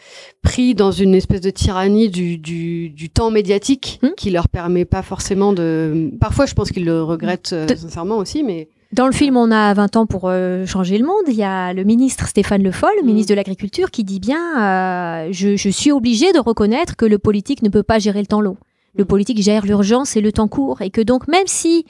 pris 0.41 0.75
dans 0.75 0.91
une 0.91 1.15
espèce 1.15 1.39
de 1.39 1.51
tyrannie 1.51 2.09
du, 2.09 2.37
du, 2.37 2.89
du 2.89 3.09
temps 3.09 3.31
médiatique 3.31 3.99
mm. 4.01 4.09
qui 4.17 4.29
leur 4.29 4.49
permet 4.49 4.83
pas 4.83 5.03
forcément 5.03 5.53
de. 5.53 6.11
Parfois, 6.19 6.45
je 6.45 6.53
pense 6.53 6.71
qu'ils 6.71 6.83
le 6.83 7.01
regrettent 7.01 7.55
sincèrement 7.77 8.17
aussi, 8.17 8.43
mais. 8.43 8.67
Dans 8.93 9.07
le 9.07 9.11
film 9.11 9.37
On 9.37 9.49
a 9.49 9.73
20 9.73 9.95
ans 9.95 10.05
pour 10.05 10.25
euh, 10.25 10.67
changer 10.67 10.99
le 10.99 11.05
monde, 11.05 11.23
il 11.27 11.33
y 11.33 11.43
a 11.43 11.73
le 11.73 11.83
ministre 11.83 12.27
Stéphane 12.27 12.61
Le 12.61 12.71
Foll, 12.71 12.93
mm. 13.01 13.05
ministre 13.05 13.31
de 13.31 13.35
l'Agriculture, 13.35 13.89
qui 13.89 14.03
dit 14.03 14.19
bien 14.19 14.61
euh, 14.61 15.29
je, 15.31 15.69
suis 15.69 15.91
obligé 15.91 16.31
de 16.31 16.37
reconnaître 16.37 16.95
que 16.95 17.05
le 17.05 17.17
politique 17.17 17.63
ne 17.63 17.69
peut 17.69 17.81
pas 17.81 17.97
gérer 17.97 18.19
le 18.19 18.27
temps 18.27 18.39
long. 18.39 18.55
Le 18.95 19.03
mm. 19.03 19.07
politique 19.07 19.41
gère 19.41 19.65
l'urgence 19.65 20.15
et 20.15 20.21
le 20.21 20.31
temps 20.31 20.47
court. 20.47 20.83
Et 20.83 20.91
que 20.91 21.01
donc, 21.01 21.27
même 21.27 21.47
si 21.47 21.87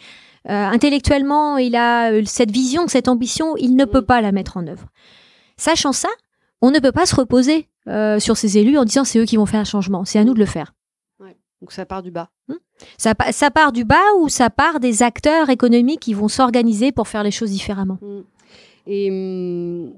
euh, 0.49 0.53
intellectuellement 0.53 1.57
il 1.57 1.75
a 1.75 2.23
cette 2.23 2.51
vision, 2.51 2.87
cette 2.87 3.09
ambition, 3.09 3.57
il 3.57 3.75
ne 3.75 3.83
peut 3.83 3.99
mm. 3.99 4.05
pas 4.05 4.21
la 4.21 4.31
mettre 4.31 4.55
en 4.55 4.65
œuvre. 4.65 4.87
Sachant 5.57 5.91
ça, 5.91 6.09
on 6.61 6.71
ne 6.71 6.79
peut 6.79 6.93
pas 6.93 7.05
se 7.05 7.15
reposer 7.15 7.67
sur 8.19 8.37
ces 8.37 8.57
élus 8.57 8.77
en 8.77 8.85
disant 8.85 9.03
c'est 9.03 9.19
eux 9.19 9.25
qui 9.25 9.35
vont 9.35 9.45
faire 9.45 9.59
un 9.59 9.65
changement. 9.65 10.05
C'est 10.05 10.19
à 10.19 10.23
nous 10.23 10.33
de 10.33 10.39
le 10.39 10.45
faire. 10.45 10.73
Donc 11.63 11.71
ça 11.71 11.85
part 11.85 12.03
du 12.03 12.11
bas. 12.11 12.29
Hmm 12.49 12.55
ça, 12.97 13.13
ça, 13.31 13.49
part 13.49 13.71
du 13.71 13.85
bas 13.85 13.95
ou 14.19 14.27
ça 14.27 14.49
part 14.49 14.81
des 14.81 15.01
acteurs 15.01 15.49
économiques 15.49 16.01
qui 16.01 16.13
vont 16.13 16.27
s'organiser 16.27 16.91
pour 16.91 17.07
faire 17.07 17.23
les 17.23 17.31
choses 17.31 17.51
différemment? 17.51 17.97
Hmm. 18.01 18.23
Et 18.85 19.09
hmm, 19.09 19.93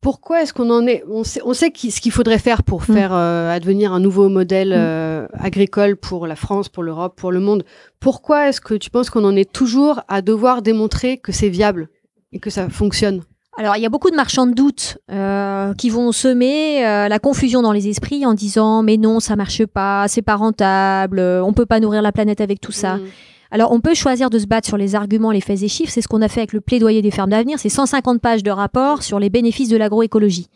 pourquoi 0.00 0.42
est-ce 0.42 0.52
qu'on 0.52 0.68
en 0.70 0.84
est 0.88 1.04
On 1.08 1.22
sait, 1.22 1.40
on 1.44 1.54
sait 1.54 1.70
ce 1.72 2.00
qu'il 2.00 2.10
faudrait 2.10 2.40
faire 2.40 2.64
pour 2.64 2.82
faire 2.82 3.14
euh, 3.14 3.52
advenir 3.52 3.92
un 3.92 4.00
nouveau 4.00 4.28
modèle 4.28 4.72
euh, 4.74 5.28
agricole 5.32 5.96
pour 5.96 6.26
la 6.26 6.34
France, 6.34 6.68
pour 6.68 6.82
l'Europe, 6.82 7.14
pour 7.16 7.30
le 7.30 7.38
monde? 7.38 7.62
Pourquoi 8.00 8.48
est-ce 8.48 8.60
que 8.60 8.74
tu 8.74 8.90
penses 8.90 9.10
qu'on 9.10 9.24
en 9.24 9.36
est 9.36 9.52
toujours 9.52 10.00
à 10.08 10.22
devoir 10.22 10.62
démontrer 10.62 11.18
que 11.18 11.30
c'est 11.30 11.50
viable 11.50 11.88
et 12.32 12.40
que 12.40 12.50
ça 12.50 12.68
fonctionne? 12.68 13.22
Alors, 13.58 13.76
il 13.76 13.82
y 13.82 13.86
a 13.86 13.88
beaucoup 13.88 14.10
de 14.10 14.14
marchands 14.14 14.46
de 14.46 14.54
doute 14.54 14.98
euh, 15.10 15.74
qui 15.74 15.90
vont 15.90 16.12
semer 16.12 16.86
euh, 16.86 17.08
la 17.08 17.18
confusion 17.18 17.60
dans 17.60 17.72
les 17.72 17.88
esprits 17.88 18.24
en 18.24 18.32
disant 18.32 18.84
mais 18.84 18.96
non, 18.96 19.18
ça 19.18 19.34
marche 19.34 19.66
pas, 19.66 20.06
c'est 20.06 20.22
pas 20.22 20.36
rentable, 20.36 21.18
on 21.18 21.52
peut 21.52 21.66
pas 21.66 21.80
nourrir 21.80 22.00
la 22.00 22.12
planète 22.12 22.40
avec 22.40 22.60
tout 22.60 22.70
ça. 22.70 22.98
Mm. 22.98 23.02
Alors, 23.50 23.72
on 23.72 23.80
peut 23.80 23.94
choisir 23.94 24.30
de 24.30 24.38
se 24.38 24.46
battre 24.46 24.68
sur 24.68 24.76
les 24.76 24.94
arguments, 24.94 25.32
les 25.32 25.40
faits 25.40 25.60
et 25.62 25.68
chiffres. 25.68 25.90
C'est 25.92 26.02
ce 26.02 26.06
qu'on 26.06 26.22
a 26.22 26.28
fait 26.28 26.38
avec 26.38 26.52
le 26.52 26.60
plaidoyer 26.60 27.02
des 27.02 27.10
fermes 27.10 27.30
d'avenir. 27.30 27.58
C'est 27.58 27.68
150 27.68 28.20
pages 28.20 28.44
de 28.44 28.50
rapport 28.52 29.02
sur 29.02 29.18
les 29.18 29.28
bénéfices 29.28 29.70
de 29.70 29.76
l'agroécologie. 29.76 30.46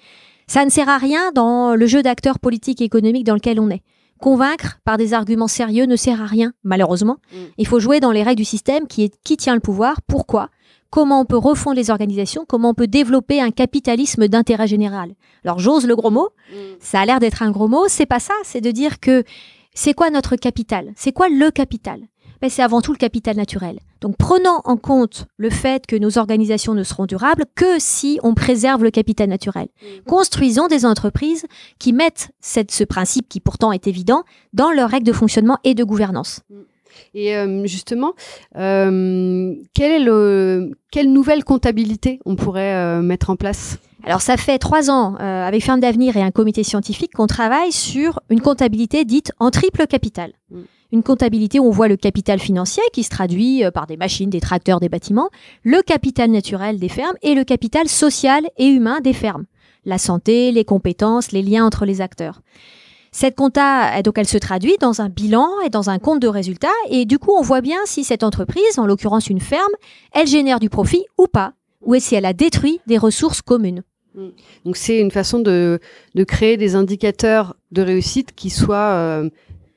Ça 0.46 0.64
ne 0.64 0.70
sert 0.70 0.88
à 0.88 0.98
rien 0.98 1.32
dans 1.34 1.74
le 1.74 1.86
jeu 1.86 2.04
d'acteurs 2.04 2.38
politiques 2.38 2.82
et 2.82 2.84
économiques 2.84 3.24
dans 3.26 3.34
lequel 3.34 3.58
on 3.58 3.68
est. 3.68 3.82
Convaincre 4.20 4.78
par 4.84 4.96
des 4.96 5.12
arguments 5.12 5.48
sérieux 5.48 5.86
ne 5.86 5.96
sert 5.96 6.22
à 6.22 6.26
rien, 6.26 6.52
malheureusement. 6.62 7.16
Mm. 7.32 7.36
Il 7.58 7.66
faut 7.66 7.80
jouer 7.80 7.98
dans 7.98 8.12
les 8.12 8.22
règles 8.22 8.38
du 8.38 8.44
système 8.44 8.86
qui 8.86 9.02
est 9.02 9.14
qui 9.24 9.36
tient 9.36 9.54
le 9.54 9.60
pouvoir, 9.60 10.02
pourquoi, 10.06 10.50
comment 10.92 11.22
on 11.22 11.24
peut 11.24 11.38
refondre 11.38 11.76
les 11.76 11.90
organisations, 11.90 12.44
comment 12.46 12.70
on 12.70 12.74
peut 12.74 12.86
développer 12.86 13.40
un 13.40 13.50
capitalisme 13.50 14.28
d'intérêt 14.28 14.68
général. 14.68 15.14
Alors 15.42 15.58
j'ose 15.58 15.86
le 15.86 15.96
gros 15.96 16.10
mot, 16.10 16.28
mm. 16.52 16.56
ça 16.80 17.00
a 17.00 17.06
l'air 17.06 17.18
d'être 17.18 17.42
un 17.42 17.50
gros 17.50 17.66
mot, 17.66 17.86
c'est 17.88 18.06
pas 18.06 18.20
ça, 18.20 18.34
c'est 18.44 18.60
de 18.60 18.70
dire 18.70 19.00
que 19.00 19.24
c'est 19.74 19.94
quoi 19.94 20.10
notre 20.10 20.36
capital? 20.36 20.92
C'est 20.94 21.12
quoi 21.12 21.30
le 21.30 21.50
capital? 21.50 22.00
Ben, 22.42 22.50
C'est 22.50 22.62
avant 22.62 22.82
tout 22.82 22.92
le 22.92 22.98
capital 22.98 23.36
naturel. 23.36 23.78
Donc 24.02 24.18
prenant 24.18 24.60
en 24.64 24.76
compte 24.76 25.26
le 25.38 25.48
fait 25.48 25.86
que 25.86 25.96
nos 25.96 26.18
organisations 26.18 26.74
ne 26.74 26.82
seront 26.82 27.06
durables 27.06 27.46
que 27.54 27.78
si 27.78 28.20
on 28.22 28.34
préserve 28.34 28.82
le 28.82 28.90
capital 28.90 29.30
naturel. 29.30 29.68
Construisons 30.06 30.66
des 30.66 30.84
entreprises 30.84 31.46
qui 31.78 31.94
mettent 31.94 32.32
cette, 32.40 32.70
ce 32.70 32.84
principe, 32.84 33.30
qui 33.30 33.40
pourtant 33.40 33.72
est 33.72 33.86
évident, 33.86 34.24
dans 34.52 34.72
leurs 34.72 34.90
règles 34.90 35.06
de 35.06 35.12
fonctionnement 35.12 35.58
et 35.64 35.74
de 35.74 35.84
gouvernance. 35.84 36.40
Et 37.14 37.36
euh, 37.36 37.66
justement, 37.66 38.14
euh, 38.56 39.54
quelle, 39.74 39.92
est 39.92 40.04
le, 40.04 40.72
quelle 40.90 41.12
nouvelle 41.12 41.44
comptabilité 41.44 42.18
on 42.24 42.36
pourrait 42.36 42.74
euh, 42.74 43.02
mettre 43.02 43.30
en 43.30 43.36
place? 43.36 43.78
Alors 44.04 44.20
ça 44.20 44.36
fait 44.36 44.58
trois 44.58 44.90
ans, 44.90 45.14
euh, 45.20 45.46
avec 45.46 45.62
Ferme 45.64 45.80
d'Avenir 45.80 46.16
et 46.16 46.22
un 46.22 46.32
comité 46.32 46.64
scientifique, 46.64 47.12
qu'on 47.12 47.28
travaille 47.28 47.70
sur 47.70 48.20
une 48.30 48.40
comptabilité 48.40 49.04
dite 49.04 49.32
en 49.38 49.50
triple 49.50 49.86
capital. 49.86 50.32
Mm. 50.50 50.60
Une 50.94 51.02
comptabilité 51.02 51.58
où 51.58 51.64
on 51.64 51.70
voit 51.70 51.88
le 51.88 51.96
capital 51.96 52.38
financier 52.38 52.82
qui 52.92 53.02
se 53.02 53.10
traduit 53.10 53.64
euh, 53.64 53.70
par 53.70 53.86
des 53.86 53.96
machines, 53.96 54.28
des 54.28 54.40
tracteurs, 54.40 54.80
des 54.80 54.88
bâtiments, 54.88 55.30
le 55.62 55.82
capital 55.82 56.30
naturel 56.30 56.78
des 56.78 56.88
fermes 56.88 57.16
et 57.22 57.34
le 57.34 57.44
capital 57.44 57.88
social 57.88 58.42
et 58.58 58.66
humain 58.66 59.00
des 59.00 59.12
fermes. 59.12 59.46
La 59.84 59.98
santé, 59.98 60.52
les 60.52 60.64
compétences, 60.64 61.32
les 61.32 61.42
liens 61.42 61.64
entre 61.64 61.86
les 61.86 62.00
acteurs. 62.00 62.40
Cette 63.12 63.36
compta, 63.36 63.98
euh, 63.98 64.02
donc, 64.02 64.16
elle 64.16 64.26
se 64.26 64.38
traduit 64.38 64.76
dans 64.80 65.02
un 65.02 65.08
bilan 65.08 65.48
et 65.64 65.68
dans 65.68 65.90
un 65.90 65.98
compte 65.98 66.20
de 66.20 66.28
résultats. 66.28 66.68
Et 66.90 67.04
du 67.04 67.18
coup, 67.18 67.32
on 67.38 67.42
voit 67.42 67.60
bien 67.60 67.78
si 67.84 68.04
cette 68.04 68.24
entreprise, 68.24 68.78
en 68.78 68.86
l'occurrence 68.86 69.28
une 69.28 69.40
ferme, 69.40 69.72
elle 70.12 70.26
génère 70.26 70.58
du 70.58 70.70
profit 70.70 71.04
ou 71.18 71.26
pas, 71.26 71.52
ou 71.82 71.94
si 71.98 72.14
elle 72.14 72.24
a 72.24 72.32
détruit 72.32 72.80
des 72.86 72.98
ressources 72.98 73.42
communes. 73.42 73.82
Donc 74.64 74.76
c'est 74.76 75.00
une 75.00 75.10
façon 75.10 75.38
de, 75.38 75.80
de 76.14 76.24
créer 76.24 76.58
des 76.58 76.74
indicateurs 76.74 77.56
de 77.70 77.80
réussite 77.80 78.34
qui 78.34 78.50
soient 78.50 78.76
euh, 78.76 79.30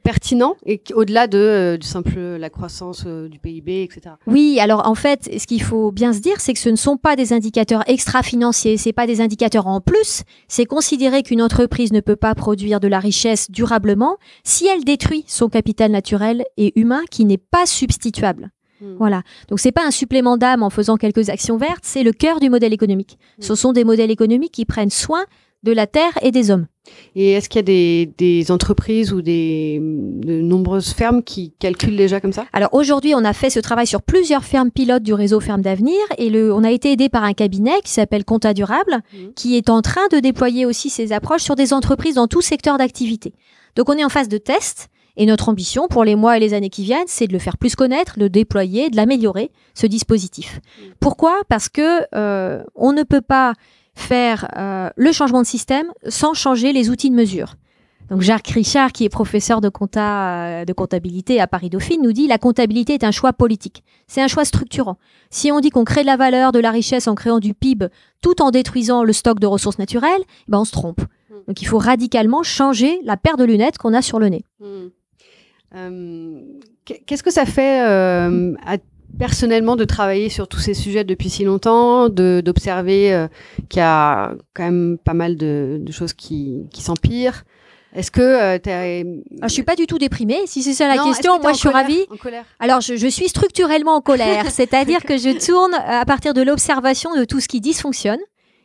pertinents 0.05 0.55
et 0.67 0.81
au-delà 0.93 1.25
de 1.25 1.39
euh, 1.39 1.77
du 1.77 1.87
simple 1.87 2.19
la 2.19 2.51
croissance 2.51 3.03
euh, 3.07 3.27
du 3.27 3.39
PIB, 3.39 3.83
etc. 3.83 4.15
Oui, 4.27 4.59
alors 4.59 4.87
en 4.87 4.93
fait, 4.93 5.27
ce 5.39 5.47
qu'il 5.47 5.63
faut 5.63 5.91
bien 5.91 6.13
se 6.13 6.19
dire, 6.19 6.39
c'est 6.39 6.53
que 6.53 6.59
ce 6.59 6.69
ne 6.69 6.75
sont 6.75 6.95
pas 6.95 7.15
des 7.15 7.33
indicateurs 7.33 7.83
extra-financiers, 7.87 8.77
c'est 8.77 8.93
pas 8.93 9.07
des 9.07 9.19
indicateurs 9.19 9.65
en 9.65 9.81
plus, 9.81 10.21
c'est 10.47 10.65
considérer 10.65 11.23
qu'une 11.23 11.41
entreprise 11.41 11.91
ne 11.91 12.01
peut 12.01 12.15
pas 12.15 12.35
produire 12.35 12.79
de 12.79 12.87
la 12.87 12.99
richesse 12.99 13.49
durablement 13.49 14.17
si 14.43 14.67
elle 14.67 14.83
détruit 14.83 15.25
son 15.27 15.49
capital 15.49 15.91
naturel 15.91 16.45
et 16.55 16.79
humain 16.79 17.01
qui 17.09 17.25
n'est 17.25 17.39
pas 17.39 17.65
substituable. 17.65 18.51
Hmm. 18.81 18.97
Voilà. 18.99 19.23
Donc 19.49 19.59
c'est 19.59 19.71
pas 19.71 19.85
un 19.85 19.91
supplément 19.91 20.37
d'âme 20.37 20.61
en 20.61 20.69
faisant 20.69 20.97
quelques 20.97 21.29
actions 21.29 21.57
vertes, 21.57 21.83
c'est 21.83 22.03
le 22.03 22.11
cœur 22.11 22.39
du 22.39 22.51
modèle 22.51 22.73
économique. 22.73 23.17
Ce 23.39 23.55
sont 23.55 23.73
des 23.73 23.83
modèles 23.83 24.11
économiques 24.11 24.51
qui 24.51 24.65
prennent 24.65 24.91
soin 24.91 25.25
de 25.65 25.71
la 25.73 25.87
terre 25.87 26.17
et 26.21 26.31
des 26.31 26.51
hommes. 26.51 26.67
Et 27.15 27.31
est-ce 27.31 27.49
qu'il 27.49 27.57
y 27.57 27.59
a 27.59 27.63
des, 27.63 28.13
des 28.17 28.51
entreprises 28.51 29.11
ou 29.11 29.21
des 29.23 29.79
de 29.81 30.39
nombreuses 30.39 30.93
fermes 30.93 31.23
qui 31.23 31.51
calculent 31.59 31.97
déjà 31.97 32.21
comme 32.21 32.31
ça? 32.31 32.45
Alors 32.53 32.69
aujourd'hui, 32.73 33.13
on 33.15 33.25
a 33.25 33.33
fait 33.33 33.49
ce 33.49 33.59
travail 33.59 33.87
sur 33.87 34.03
plusieurs 34.03 34.43
fermes 34.45 34.69
pilotes 34.69 35.01
du 35.01 35.13
réseau 35.13 35.39
Fermes 35.39 35.63
d'Avenir 35.63 35.97
et 36.19 36.29
le, 36.29 36.53
on 36.53 36.63
a 36.63 36.71
été 36.71 36.91
aidé 36.91 37.09
par 37.09 37.23
un 37.23 37.33
cabinet 37.33 37.81
qui 37.83 37.91
s'appelle 37.91 38.23
Compta 38.23 38.53
Durable, 38.53 39.01
Mhm. 39.13 39.33
qui 39.35 39.57
est 39.57 39.69
en 39.69 39.81
train 39.81 40.07
de 40.11 40.19
déployer 40.19 40.65
aussi 40.67 40.89
ses 40.91 41.11
approches 41.11 41.41
sur 41.43 41.55
des 41.55 41.73
entreprises 41.73 42.15
dans 42.15 42.27
tout 42.27 42.41
secteur 42.41 42.77
d'activité. 42.77 43.33
Donc 43.75 43.89
on 43.89 43.93
est 43.97 44.05
en 44.05 44.09
phase 44.09 44.29
de 44.29 44.37
test 44.37 44.89
et 45.17 45.25
notre 45.25 45.49
ambition 45.49 45.87
pour 45.87 46.03
les 46.03 46.15
mois 46.15 46.37
et 46.37 46.39
les 46.39 46.53
années 46.53 46.69
qui 46.69 46.83
viennent, 46.83 47.07
c'est 47.07 47.25
de 47.27 47.33
le 47.33 47.39
faire 47.39 47.57
plus 47.57 47.75
connaître, 47.75 48.17
de 48.19 48.23
le 48.25 48.29
déployer, 48.29 48.89
de 48.91 48.95
l'améliorer, 48.97 49.49
ce 49.73 49.87
dispositif. 49.87 50.59
Mhm. 50.81 50.93
Pourquoi? 50.99 51.41
Parce 51.49 51.67
que 51.69 52.01
euh, 52.13 52.61
on 52.75 52.93
ne 52.93 53.01
peut 53.03 53.21
pas 53.21 53.53
faire 53.95 54.47
euh, 54.57 54.89
le 54.95 55.11
changement 55.11 55.41
de 55.41 55.47
système 55.47 55.87
sans 56.07 56.33
changer 56.33 56.73
les 56.73 56.89
outils 56.89 57.09
de 57.09 57.15
mesure. 57.15 57.55
Donc 58.09 58.21
Jacques 58.21 58.49
Richard, 58.49 58.91
qui 58.91 59.03
est 59.03 59.09
professeur 59.09 59.61
de, 59.61 59.69
compta, 59.69 60.35
euh, 60.61 60.65
de 60.65 60.73
comptabilité 60.73 61.41
à 61.41 61.47
Paris 61.47 61.71
Dauphine, 61.71 62.01
nous 62.03 62.11
dit 62.13 62.27
la 62.27 62.37
comptabilité 62.37 62.93
est 62.93 63.03
un 63.03 63.09
choix 63.11 63.33
politique. 63.33 63.83
C'est 64.07 64.21
un 64.21 64.27
choix 64.27 64.45
structurant. 64.45 64.97
Si 65.31 65.51
on 65.51 65.59
dit 65.59 65.71
qu'on 65.71 65.85
crée 65.85 66.01
de 66.01 66.05
la 66.05 66.15
valeur, 66.17 66.51
de 66.51 66.59
la 66.59 66.69
richesse 66.69 67.07
en 67.07 67.15
créant 67.15 67.39
du 67.39 67.55
PIB 67.55 67.87
tout 68.21 68.43
en 68.43 68.51
détruisant 68.51 69.03
le 69.03 69.11
stock 69.11 69.39
de 69.39 69.47
ressources 69.47 69.79
naturelles, 69.79 70.21
ben 70.47 70.59
on 70.59 70.65
se 70.65 70.71
trompe. 70.71 71.01
Donc 71.47 71.61
il 71.61 71.65
faut 71.65 71.79
radicalement 71.79 72.43
changer 72.43 72.99
la 73.03 73.17
paire 73.17 73.37
de 73.37 73.43
lunettes 73.43 73.77
qu'on 73.79 73.93
a 73.93 74.01
sur 74.03 74.19
le 74.19 74.29
nez. 74.29 74.43
Hmm. 74.59 74.87
Euh, 75.75 76.41
qu'est- 76.85 77.03
Qu'est-ce 77.05 77.23
que 77.23 77.31
ça 77.31 77.45
fait 77.45 77.81
euh, 77.87 78.53
à- 78.65 78.77
personnellement 79.17 79.75
de 79.75 79.85
travailler 79.85 80.29
sur 80.29 80.47
tous 80.47 80.59
ces 80.59 80.73
sujets 80.73 81.03
depuis 81.03 81.29
si 81.29 81.43
longtemps, 81.43 82.09
d'observer 82.09 83.13
euh, 83.13 83.27
qu'il 83.69 83.79
y 83.79 83.83
a 83.83 84.33
quand 84.53 84.63
même 84.63 84.97
pas 85.03 85.13
mal 85.13 85.37
de, 85.37 85.77
de 85.81 85.91
choses 85.91 86.13
qui, 86.13 86.67
qui 86.71 86.81
s'empirent 86.81 87.43
Est-ce 87.95 88.11
que 88.11 88.21
euh, 88.21 88.57
t'es- 88.59 89.05
Ah, 89.41 89.47
je 89.47 89.53
suis 89.53 89.63
pas 89.63 89.75
du 89.75 89.87
tout 89.87 89.97
déprimée. 89.97 90.39
Si 90.45 90.63
c'est 90.63 90.73
ça 90.73 90.87
la 90.87 90.97
Non, 90.97 91.05
question, 91.05 91.39
moi 91.41 91.53
je 91.53 91.57
suis 91.59 91.69
colère 91.69 91.81
ravie. 91.83 92.05
En 92.11 92.17
colère? 92.17 92.45
Alors, 92.59 92.81
je, 92.81 92.95
je 92.95 93.07
suis 93.07 93.29
structurellement 93.29 93.95
en 93.95 94.01
colère, 94.01 94.45
c'est-à-dire 94.51 95.03
que 95.03 95.17
je 95.17 95.29
tourne 95.45 95.73
à 95.73 96.03
partir 96.05 96.33
de 96.33 96.41
l'observation 96.41 97.15
de 97.15 97.23
tout 97.25 97.39
ce 97.39 97.47
qui 97.47 97.61
dysfonctionne. 97.61 98.19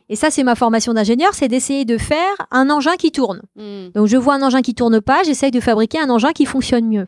Et 0.09 0.17
ça, 0.17 0.29
c'est 0.29 0.43
ma 0.43 0.55
formation 0.55 0.93
d'ingénieur, 0.93 1.33
c'est 1.33 1.47
d'essayer 1.47 1.85
de 1.85 1.97
faire 1.97 2.35
un 2.51 2.69
engin 2.69 2.97
qui 2.97 3.13
tourne. 3.13 3.41
Hmm. 3.55 3.91
Donc, 3.95 4.07
je 4.07 4.17
vois 4.17 4.33
un 4.35 4.41
engin 4.41 4.61
qui 4.61 4.73
tourne 4.75 4.99
pas, 4.99 5.23
j'essaye 5.23 5.51
de 5.51 5.61
fabriquer 5.61 5.99
un 6.01 6.09
engin 6.09 6.33
qui 6.33 6.45
fonctionne 6.45 6.85
mieux. 6.85 7.07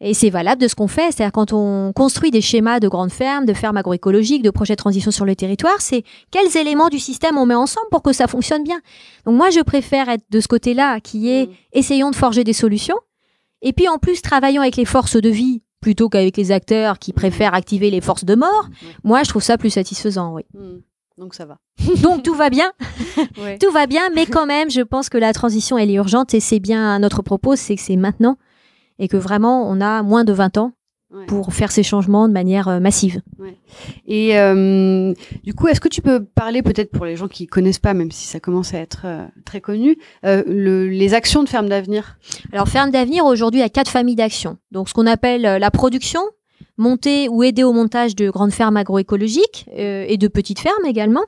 Et 0.00 0.14
c'est 0.14 0.30
valable 0.30 0.62
de 0.62 0.68
ce 0.68 0.76
qu'on 0.76 0.86
fait, 0.86 1.10
c'est-à-dire 1.10 1.32
quand 1.32 1.52
on 1.52 1.92
construit 1.92 2.30
des 2.30 2.40
schémas 2.40 2.78
de 2.78 2.86
grandes 2.88 3.10
fermes, 3.10 3.44
de 3.46 3.52
fermes 3.52 3.76
agroécologiques, 3.76 4.42
de 4.42 4.50
projets 4.50 4.74
de 4.74 4.78
transition 4.78 5.10
sur 5.10 5.24
le 5.24 5.34
territoire, 5.34 5.80
c'est 5.80 6.04
quels 6.30 6.56
éléments 6.56 6.88
du 6.88 7.00
système 7.00 7.36
on 7.36 7.46
met 7.46 7.54
ensemble 7.56 7.88
pour 7.90 8.02
que 8.02 8.12
ça 8.12 8.28
fonctionne 8.28 8.62
bien. 8.62 8.80
Donc 9.26 9.34
moi, 9.36 9.50
je 9.50 9.58
préfère 9.60 10.08
être 10.08 10.22
de 10.30 10.38
ce 10.40 10.46
côté-là, 10.46 11.00
qui 11.00 11.28
est 11.30 11.46
Hmm. 11.46 11.52
essayons 11.72 12.10
de 12.12 12.16
forger 12.16 12.44
des 12.44 12.52
solutions, 12.52 12.96
et 13.60 13.72
puis 13.72 13.88
en 13.88 13.98
plus 13.98 14.22
travaillons 14.22 14.62
avec 14.62 14.76
les 14.76 14.84
forces 14.84 15.16
de 15.16 15.28
vie 15.28 15.62
plutôt 15.80 16.08
qu'avec 16.08 16.36
les 16.36 16.52
acteurs 16.52 16.98
qui 17.00 17.12
préfèrent 17.12 17.54
activer 17.54 17.90
les 17.90 18.00
forces 18.00 18.24
de 18.24 18.34
mort. 18.36 18.68
Moi, 19.04 19.22
je 19.24 19.28
trouve 19.30 19.42
ça 19.42 19.58
plus 19.58 19.70
satisfaisant, 19.70 20.32
oui. 20.34 20.42
Donc 21.16 21.34
ça 21.34 21.44
va. 21.44 21.58
Donc 22.02 22.22
tout 22.22 22.34
va 22.34 22.50
bien, 22.50 22.70
Ouais. 23.42 23.58
tout 23.58 23.72
va 23.72 23.86
bien, 23.88 24.02
mais 24.14 24.26
quand 24.26 24.46
même, 24.46 24.70
je 24.70 24.80
pense 24.82 25.08
que 25.08 25.18
la 25.18 25.32
transition, 25.32 25.76
elle 25.76 25.90
est 25.90 25.94
urgente, 25.94 26.34
et 26.34 26.40
c'est 26.40 26.60
bien 26.60 27.00
notre 27.00 27.22
propos, 27.22 27.56
c'est 27.56 27.74
que 27.74 27.80
c'est 27.82 27.96
maintenant, 27.96 28.36
et 28.98 29.08
que 29.08 29.16
vraiment, 29.16 29.68
on 29.70 29.80
a 29.80 30.02
moins 30.02 30.24
de 30.24 30.32
20 30.32 30.58
ans 30.58 30.72
Ouais. 31.10 31.24
pour 31.24 31.54
faire 31.54 31.72
ces 31.72 31.82
changements 31.82 32.28
de 32.28 32.34
manière 32.34 32.68
euh, 32.68 32.80
massive. 32.80 33.22
Et 34.06 34.38
euh, 34.38 35.14
du 35.42 35.54
coup, 35.54 35.66
est-ce 35.68 35.80
que 35.80 35.88
tu 35.88 36.02
peux 36.02 36.22
parler 36.22 36.60
peut-être 36.60 36.90
pour 36.90 37.06
les 37.06 37.16
gens 37.16 37.28
qui 37.28 37.46
connaissent 37.46 37.78
pas, 37.78 37.94
même 37.94 38.10
si 38.10 38.26
ça 38.26 38.40
commence 38.40 38.74
à 38.74 38.78
être 38.80 39.02
euh, 39.06 39.24
très 39.46 39.62
connu, 39.62 39.96
le- 40.22 40.86
les 40.86 41.14
actions 41.14 41.42
de 41.42 41.48
ferme 41.48 41.66
d'avenir? 41.70 42.18
Alors, 42.52 42.68
Ferme 42.68 42.90
d'avenir, 42.90 43.24
aujourd'hui, 43.24 43.62
a 43.62 43.70
quatre 43.70 43.90
familles 43.90 44.16
d'actions. 44.16 44.58
Donc, 44.70 44.90
ce 44.90 44.92
qu'on 44.94 45.06
appelle 45.06 45.40
la 45.40 45.70
production, 45.70 46.20
monter 46.76 47.30
ou 47.30 47.42
aider 47.42 47.64
au 47.64 47.72
montage 47.72 48.14
de 48.14 48.28
grandes 48.28 48.52
fermes 48.52 48.76
agroécologiques 48.76 49.66
et 49.74 50.18
de 50.18 50.28
petites 50.28 50.60
fermes 50.60 50.84
également. 50.84 51.22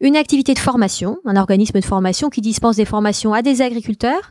Une 0.00 0.16
activité 0.16 0.54
de 0.54 0.58
formation, 0.58 1.18
un 1.26 1.36
organisme 1.36 1.78
de 1.78 1.84
formation 1.84 2.30
qui 2.30 2.40
dispense 2.40 2.76
des 2.76 2.86
formations 2.86 3.34
à 3.34 3.42
des 3.42 3.60
agriculteurs, 3.60 4.30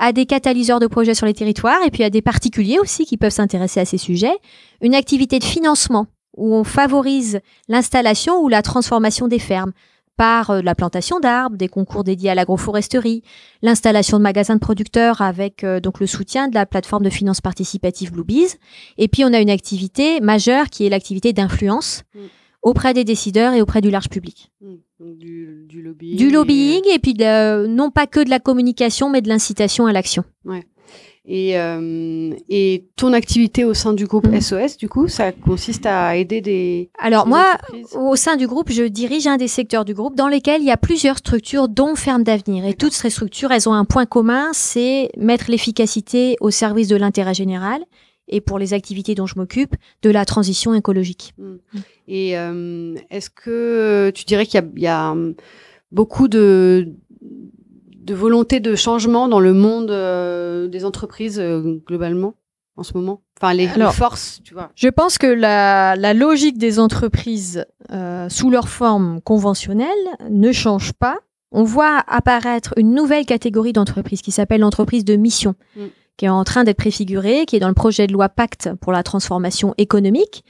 à 0.00 0.12
des 0.12 0.26
catalyseurs 0.26 0.80
de 0.80 0.86
projets 0.86 1.14
sur 1.14 1.26
les 1.26 1.34
territoires 1.34 1.78
et 1.86 1.90
puis 1.90 2.02
à 2.02 2.10
des 2.10 2.22
particuliers 2.22 2.78
aussi 2.80 3.04
qui 3.04 3.18
peuvent 3.18 3.30
s'intéresser 3.30 3.80
à 3.80 3.84
ces 3.84 3.98
sujets. 3.98 4.36
Une 4.80 4.94
activité 4.94 5.38
de 5.38 5.44
financement 5.44 6.06
où 6.36 6.54
on 6.54 6.64
favorise 6.64 7.40
l'installation 7.68 8.40
ou 8.40 8.48
la 8.48 8.62
transformation 8.62 9.28
des 9.28 9.38
fermes 9.38 9.72
par 10.16 10.50
euh, 10.50 10.62
la 10.62 10.74
plantation 10.74 11.20
d'arbres, 11.20 11.56
des 11.56 11.68
concours 11.68 12.02
dédiés 12.02 12.30
à 12.30 12.34
l'agroforesterie, 12.34 13.22
l'installation 13.62 14.16
de 14.16 14.22
magasins 14.22 14.54
de 14.54 14.60
producteurs 14.60 15.20
avec 15.20 15.64
euh, 15.64 15.80
donc 15.80 16.00
le 16.00 16.06
soutien 16.06 16.48
de 16.48 16.54
la 16.54 16.64
plateforme 16.64 17.04
de 17.04 17.10
finance 17.10 17.42
participative 17.42 18.12
Bluebees. 18.12 18.56
Et 18.96 19.08
puis 19.08 19.24
on 19.24 19.32
a 19.34 19.38
une 19.38 19.50
activité 19.50 20.20
majeure 20.20 20.70
qui 20.70 20.86
est 20.86 20.90
l'activité 20.90 21.32
d'influence 21.34 22.04
Mm. 22.14 22.18
Auprès 22.62 22.92
des 22.94 23.04
décideurs 23.04 23.54
et 23.54 23.62
auprès 23.62 23.80
du 23.80 23.90
large 23.90 24.08
public. 24.08 24.50
Donc 24.60 25.16
du, 25.16 25.64
du 25.68 25.80
lobbying. 25.82 26.16
Du 26.16 26.30
lobbying 26.30 26.82
et 26.94 26.98
puis 26.98 27.14
de- 27.14 27.66
non 27.66 27.90
pas 27.90 28.06
que 28.06 28.20
de 28.22 28.28
la 28.30 28.38
communication 28.38 29.08
mais 29.08 29.22
de 29.22 29.28
l'incitation 29.28 29.86
à 29.86 29.92
l'action. 29.92 30.24
Et, 31.26 31.56
euh, 31.58 32.34
et 32.48 32.86
ton 32.96 33.12
activité 33.12 33.64
au 33.64 33.72
sein 33.74 33.92
du 33.92 34.06
groupe. 34.06 34.26
SOS, 34.40 34.78
du 34.78 34.88
coup, 34.88 35.06
ça 35.06 35.30
consiste 35.32 35.84
à 35.86 36.16
aider 36.16 36.40
des, 36.40 36.90
Alors 36.98 37.24
des 37.24 37.30
moi, 37.30 37.58
au 37.94 38.16
sein 38.16 38.36
du 38.36 38.46
groupe, 38.48 38.70
je 38.72 38.82
dirige 38.84 39.26
un 39.26 39.36
des 39.36 39.46
secteurs 39.46 39.84
du 39.84 39.94
groupe 39.94 40.16
dans 40.16 40.28
lesquels 40.28 40.62
il 40.62 40.66
y 40.66 40.70
a 40.72 40.76
plusieurs 40.78 41.18
structures, 41.18 41.68
dont 41.68 41.94
Ferme 41.94 42.24
d'avenir. 42.24 42.64
Et 42.64 42.74
toutes 42.74 42.94
ces 42.94 43.10
structures, 43.10 43.52
elles 43.52 43.68
ont 43.68 43.74
un 43.74 43.84
point 43.84 44.06
commun, 44.06 44.48
c'est 44.52 45.10
mettre 45.16 45.50
l'efficacité 45.50 46.36
au 46.40 46.50
service 46.50 46.88
de 46.88 46.96
l'intérêt 46.96 47.34
général 47.34 47.84
et 48.30 48.40
pour 48.40 48.58
les 48.58 48.72
activités 48.72 49.14
dont 49.14 49.26
je 49.26 49.34
m'occupe, 49.36 49.76
de 50.02 50.10
la 50.10 50.24
transition 50.24 50.72
écologique. 50.72 51.34
Et 52.08 52.38
euh, 52.38 52.94
est-ce 53.10 53.28
que 53.28 54.10
tu 54.14 54.24
dirais 54.24 54.46
qu'il 54.46 54.60
y 54.60 54.62
a, 54.62 54.66
il 54.74 54.82
y 54.82 54.86
a, 54.86 55.10
hum, 55.10 55.34
beaucoup 55.92 56.28
de, 56.28 56.88
de 57.22 58.14
volonté 58.14 58.60
de 58.60 58.74
changement 58.74 59.28
dans 59.28 59.40
le 59.40 59.52
monde 59.52 59.90
euh, 59.90 60.68
des 60.68 60.84
entreprises 60.84 61.38
euh, 61.38 61.80
globalement 61.86 62.34
en 62.76 62.82
ce 62.82 62.94
moment? 62.94 63.22
Enfin, 63.40 63.54
les, 63.54 63.68
forces, 63.92 64.40
tu 64.44 64.54
vois. 64.54 64.70
Je 64.74 64.88
pense 64.88 65.18
que 65.18 65.26
la, 65.26 65.96
la 65.96 66.14
logique 66.14 66.58
des 66.58 66.78
entreprises 66.78 67.64
euh, 67.90 68.28
sous 68.28 68.50
leur 68.50 68.68
forme 68.68 69.20
conventionnelle 69.22 69.88
ne 70.28 70.52
change 70.52 70.92
pas. 70.92 71.18
On 71.52 71.64
voit 71.64 72.04
apparaître 72.06 72.74
une 72.76 72.94
nouvelle 72.94 73.26
catégorie 73.26 73.72
d'entreprise 73.72 74.22
qui 74.22 74.30
s'appelle 74.30 74.60
l'entreprise 74.60 75.04
de 75.04 75.16
mission, 75.16 75.54
Mm. 75.74 75.80
Qui 76.16 76.26
est 76.26 76.30
en 76.30 76.44
train 76.44 76.64
d'être 76.64 76.76
préfigurée, 76.76 77.46
qui 77.46 77.56
est 77.56 77.60
dans 77.60 77.68
le 77.68 77.74
projet 77.74 78.06
de 78.06 78.12
loi 78.12 78.28
Pacte 78.28 78.70
pour 78.80 78.92
la 78.92 79.02
transformation 79.02 79.74
économique. 79.78 80.44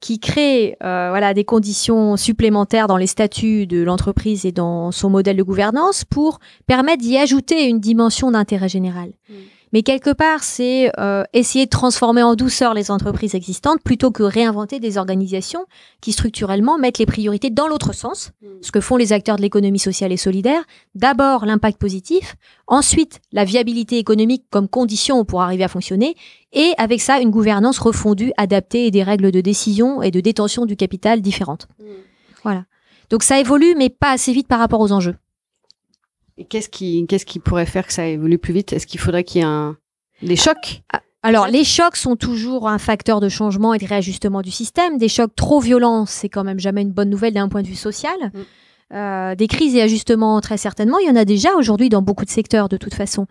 qui 0.00 0.20
crée 0.20 0.76
euh, 0.84 1.08
voilà 1.10 1.34
des 1.34 1.44
conditions 1.44 2.16
supplémentaires 2.16 2.86
dans 2.86 2.96
les 2.96 3.08
statuts 3.08 3.66
de 3.66 3.82
l'entreprise 3.82 4.46
et 4.46 4.52
dans 4.52 4.92
son 4.92 5.10
modèle 5.10 5.36
de 5.36 5.42
gouvernance 5.42 6.04
pour 6.04 6.38
permettre 6.68 7.02
d'y 7.02 7.18
ajouter 7.18 7.68
une 7.68 7.80
dimension 7.80 8.30
d'intérêt 8.30 8.68
général. 8.68 9.10
Mm. 9.28 9.34
Mais 9.72 9.82
quelque 9.82 10.10
part, 10.10 10.42
c'est 10.42 10.90
euh, 10.98 11.24
essayer 11.32 11.66
de 11.66 11.70
transformer 11.70 12.22
en 12.22 12.34
douceur 12.34 12.74
les 12.74 12.90
entreprises 12.90 13.34
existantes 13.34 13.82
plutôt 13.82 14.10
que 14.10 14.22
réinventer 14.22 14.80
des 14.80 14.98
organisations 14.98 15.64
qui 16.00 16.12
structurellement 16.12 16.78
mettent 16.78 16.98
les 16.98 17.06
priorités 17.06 17.50
dans 17.50 17.68
l'autre 17.68 17.92
sens, 17.92 18.32
mm. 18.42 18.46
ce 18.62 18.72
que 18.72 18.80
font 18.80 18.96
les 18.96 19.12
acteurs 19.12 19.36
de 19.36 19.42
l'économie 19.42 19.78
sociale 19.78 20.12
et 20.12 20.16
solidaire. 20.16 20.62
D'abord 20.94 21.44
l'impact 21.46 21.78
positif, 21.78 22.36
ensuite 22.66 23.20
la 23.32 23.44
viabilité 23.44 23.98
économique 23.98 24.44
comme 24.50 24.68
condition 24.68 25.24
pour 25.24 25.42
arriver 25.42 25.64
à 25.64 25.68
fonctionner, 25.68 26.16
et 26.52 26.72
avec 26.78 27.00
ça 27.00 27.20
une 27.20 27.30
gouvernance 27.30 27.78
refondue, 27.78 28.32
adaptée 28.36 28.86
et 28.86 28.90
des 28.90 29.02
règles 29.02 29.30
de 29.30 29.40
décision 29.40 30.02
et 30.02 30.10
de 30.10 30.20
détention 30.20 30.66
du 30.66 30.76
capital 30.76 31.20
différentes. 31.20 31.68
Mm. 31.78 31.84
Voilà. 32.42 32.64
Donc 33.10 33.22
ça 33.22 33.38
évolue, 33.38 33.74
mais 33.76 33.90
pas 33.90 34.12
assez 34.12 34.32
vite 34.32 34.48
par 34.48 34.58
rapport 34.58 34.80
aux 34.80 34.92
enjeux. 34.92 35.16
Et 36.38 36.44
qu'est-ce 36.44 36.68
qui, 36.68 37.04
qu'est-ce 37.06 37.26
qui 37.26 37.40
pourrait 37.40 37.66
faire 37.66 37.86
que 37.86 37.92
ça 37.92 38.06
évolue 38.06 38.38
plus 38.38 38.54
vite? 38.54 38.72
Est-ce 38.72 38.86
qu'il 38.86 39.00
faudrait 39.00 39.24
qu'il 39.24 39.40
y 39.40 39.44
ait 39.44 39.46
un... 39.46 39.76
des 40.22 40.36
chocs? 40.36 40.82
Ah, 40.92 41.02
alors, 41.22 41.48
les 41.48 41.64
chocs 41.64 41.96
sont 41.96 42.14
toujours 42.14 42.68
un 42.68 42.78
facteur 42.78 43.18
de 43.18 43.28
changement 43.28 43.74
et 43.74 43.78
de 43.78 43.84
réajustement 43.84 44.40
du 44.40 44.52
système. 44.52 44.98
Des 44.98 45.08
chocs 45.08 45.34
trop 45.34 45.58
violents, 45.58 46.06
c'est 46.06 46.28
quand 46.28 46.44
même 46.44 46.60
jamais 46.60 46.82
une 46.82 46.92
bonne 46.92 47.10
nouvelle 47.10 47.34
d'un 47.34 47.48
point 47.48 47.62
de 47.62 47.66
vue 47.66 47.74
social. 47.74 48.16
Mm. 48.32 48.38
Euh, 48.94 49.34
des 49.34 49.48
crises 49.48 49.74
et 49.74 49.82
ajustements, 49.82 50.40
très 50.40 50.56
certainement, 50.56 50.98
il 50.98 51.08
y 51.08 51.10
en 51.10 51.16
a 51.16 51.24
déjà 51.24 51.54
aujourd'hui 51.56 51.88
dans 51.88 52.02
beaucoup 52.02 52.24
de 52.24 52.30
secteurs, 52.30 52.68
de 52.68 52.76
toute 52.76 52.94
façon. 52.94 53.26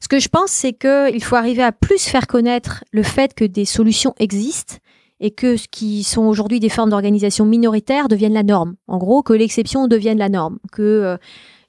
Ce 0.00 0.08
que 0.08 0.18
je 0.18 0.28
pense, 0.28 0.50
c'est 0.50 0.72
qu'il 0.72 1.22
faut 1.22 1.36
arriver 1.36 1.62
à 1.62 1.72
plus 1.72 2.02
faire 2.02 2.26
connaître 2.26 2.84
le 2.90 3.02
fait 3.02 3.34
que 3.34 3.44
des 3.44 3.66
solutions 3.66 4.14
existent 4.18 4.76
et 5.20 5.30
que 5.30 5.56
ce 5.56 5.68
qui 5.68 6.04
sont 6.04 6.24
aujourd'hui 6.24 6.58
des 6.58 6.68
formes 6.68 6.90
d'organisation 6.90 7.44
minoritaires 7.44 8.08
deviennent 8.08 8.34
la 8.34 8.42
norme. 8.42 8.76
En 8.88 8.98
gros, 8.98 9.22
que 9.22 9.32
l'exception 9.32 9.86
devienne 9.86 10.18
la 10.18 10.28
norme, 10.28 10.58
que 10.72 10.82
euh, 10.82 11.16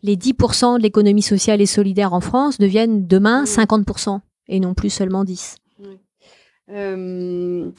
les 0.03 0.15
10% 0.15 0.77
de 0.77 0.83
l'économie 0.83 1.21
sociale 1.21 1.61
et 1.61 1.65
solidaire 1.65 2.13
en 2.13 2.21
France 2.21 2.57
deviennent 2.57 3.07
demain 3.07 3.43
50% 3.43 4.19
et 4.47 4.59
non 4.59 4.73
plus 4.73 4.89
seulement 4.89 5.23
10. 5.23 5.57
Euh, 6.69 7.69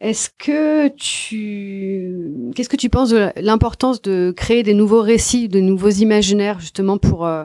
est-ce 0.00 0.30
que 0.38 0.88
tu 0.88 2.52
qu'est-ce 2.54 2.68
que 2.68 2.76
tu 2.76 2.88
penses 2.88 3.10
de 3.10 3.30
l'importance 3.36 4.00
de 4.00 4.32
créer 4.36 4.62
des 4.62 4.74
nouveaux 4.74 5.02
récits, 5.02 5.48
de 5.48 5.60
nouveaux 5.60 5.90
imaginaires 5.90 6.60
justement 6.60 6.98
pour 6.98 7.26
euh, 7.26 7.44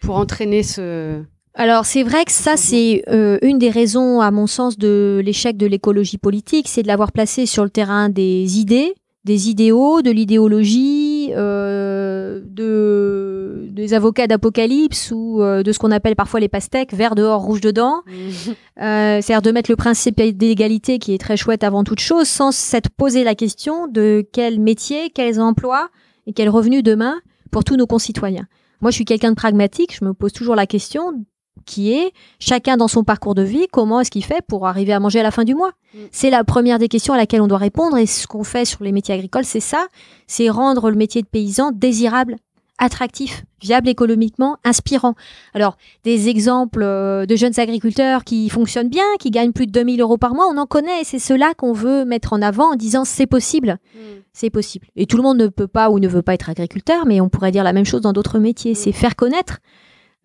pour 0.00 0.16
entraîner 0.16 0.62
ce 0.62 1.22
alors 1.58 1.86
c'est 1.86 2.02
vrai 2.02 2.26
que 2.26 2.32
ça 2.32 2.58
c'est 2.58 3.02
euh, 3.08 3.38
une 3.40 3.58
des 3.58 3.70
raisons 3.70 4.20
à 4.20 4.30
mon 4.30 4.46
sens 4.46 4.76
de 4.76 5.22
l'échec 5.24 5.56
de 5.56 5.66
l'écologie 5.66 6.18
politique, 6.18 6.68
c'est 6.68 6.82
de 6.82 6.86
l'avoir 6.86 7.12
placé 7.12 7.46
sur 7.46 7.64
le 7.64 7.70
terrain 7.70 8.10
des 8.10 8.58
idées, 8.58 8.92
des 9.24 9.48
idéaux, 9.48 10.02
de 10.02 10.10
l'idéologie, 10.10 11.05
euh, 11.34 12.40
de, 12.44 13.66
des 13.70 13.94
avocats 13.94 14.26
d'apocalypse 14.26 15.12
ou 15.14 15.40
euh, 15.40 15.62
de 15.62 15.72
ce 15.72 15.78
qu'on 15.78 15.90
appelle 15.90 16.16
parfois 16.16 16.40
les 16.40 16.48
pastèques, 16.48 16.92
vert 16.92 17.14
dehors, 17.14 17.42
rouge 17.42 17.60
dedans. 17.60 18.02
euh, 18.08 19.20
C'est-à-dire 19.20 19.42
de 19.42 19.50
mettre 19.52 19.70
le 19.70 19.76
principe 19.76 20.16
d'égalité 20.16 20.98
qui 20.98 21.14
est 21.14 21.18
très 21.18 21.36
chouette 21.36 21.64
avant 21.64 21.84
toute 21.84 22.00
chose, 22.00 22.28
sans 22.28 22.52
s'être 22.52 22.90
posé 22.90 23.24
la 23.24 23.34
question 23.34 23.86
de 23.86 24.26
quel 24.32 24.60
métier, 24.60 25.10
quels 25.10 25.40
emplois 25.40 25.88
et 26.26 26.32
quels 26.32 26.48
revenus 26.48 26.82
demain 26.82 27.20
pour 27.50 27.64
tous 27.64 27.76
nos 27.76 27.86
concitoyens. 27.86 28.46
Moi, 28.80 28.90
je 28.90 28.96
suis 28.96 29.04
quelqu'un 29.04 29.30
de 29.30 29.36
pragmatique, 29.36 29.96
je 29.98 30.04
me 30.04 30.12
pose 30.12 30.32
toujours 30.32 30.54
la 30.54 30.66
question 30.66 31.24
qui 31.66 31.92
est 31.92 32.12
chacun 32.38 32.78
dans 32.78 32.88
son 32.88 33.04
parcours 33.04 33.34
de 33.34 33.42
vie, 33.42 33.66
comment 33.70 34.00
est-ce 34.00 34.10
qu'il 34.10 34.24
fait 34.24 34.42
pour 34.46 34.66
arriver 34.66 34.92
à 34.92 35.00
manger 35.00 35.20
à 35.20 35.22
la 35.22 35.30
fin 35.30 35.44
du 35.44 35.54
mois 35.54 35.72
mm. 35.94 35.98
C'est 36.12 36.30
la 36.30 36.44
première 36.44 36.78
des 36.78 36.88
questions 36.88 37.12
à 37.12 37.18
laquelle 37.18 37.42
on 37.42 37.48
doit 37.48 37.58
répondre 37.58 37.98
et 37.98 38.06
ce 38.06 38.26
qu'on 38.26 38.44
fait 38.44 38.64
sur 38.64 38.82
les 38.82 38.92
métiers 38.92 39.14
agricoles, 39.14 39.44
c'est 39.44 39.60
ça, 39.60 39.86
c'est 40.26 40.48
rendre 40.48 40.90
le 40.90 40.96
métier 40.96 41.20
de 41.20 41.26
paysan 41.26 41.72
désirable, 41.72 42.36
attractif, 42.78 43.44
viable 43.60 43.88
économiquement, 43.88 44.58
inspirant. 44.64 45.14
Alors, 45.54 45.76
des 46.04 46.28
exemples 46.28 46.82
euh, 46.82 47.26
de 47.26 47.36
jeunes 47.36 47.58
agriculteurs 47.58 48.24
qui 48.24 48.48
fonctionnent 48.48 48.88
bien, 48.88 49.04
qui 49.18 49.30
gagnent 49.30 49.52
plus 49.52 49.66
de 49.66 49.72
2000 49.72 50.00
euros 50.00 50.18
par 50.18 50.34
mois, 50.34 50.46
on 50.50 50.56
en 50.58 50.66
connaît 50.66 51.00
et 51.00 51.04
c'est 51.04 51.18
cela 51.18 51.54
qu'on 51.54 51.72
veut 51.72 52.04
mettre 52.04 52.32
en 52.32 52.42
avant 52.42 52.72
en 52.72 52.76
disant 52.76 53.04
c'est 53.04 53.26
possible. 53.26 53.78
Mm. 53.94 53.98
C'est 54.32 54.50
possible. 54.50 54.86
Et 54.96 55.06
tout 55.06 55.16
le 55.16 55.22
monde 55.22 55.38
ne 55.38 55.48
peut 55.48 55.68
pas 55.68 55.90
ou 55.90 55.98
ne 55.98 56.08
veut 56.08 56.22
pas 56.22 56.34
être 56.34 56.50
agriculteur, 56.50 57.06
mais 57.06 57.20
on 57.20 57.28
pourrait 57.28 57.52
dire 57.52 57.64
la 57.64 57.72
même 57.72 57.86
chose 57.86 58.02
dans 58.02 58.12
d'autres 58.12 58.38
métiers. 58.38 58.72
Mm. 58.72 58.76
C'est 58.76 58.92
faire 58.92 59.16
connaître 59.16 59.58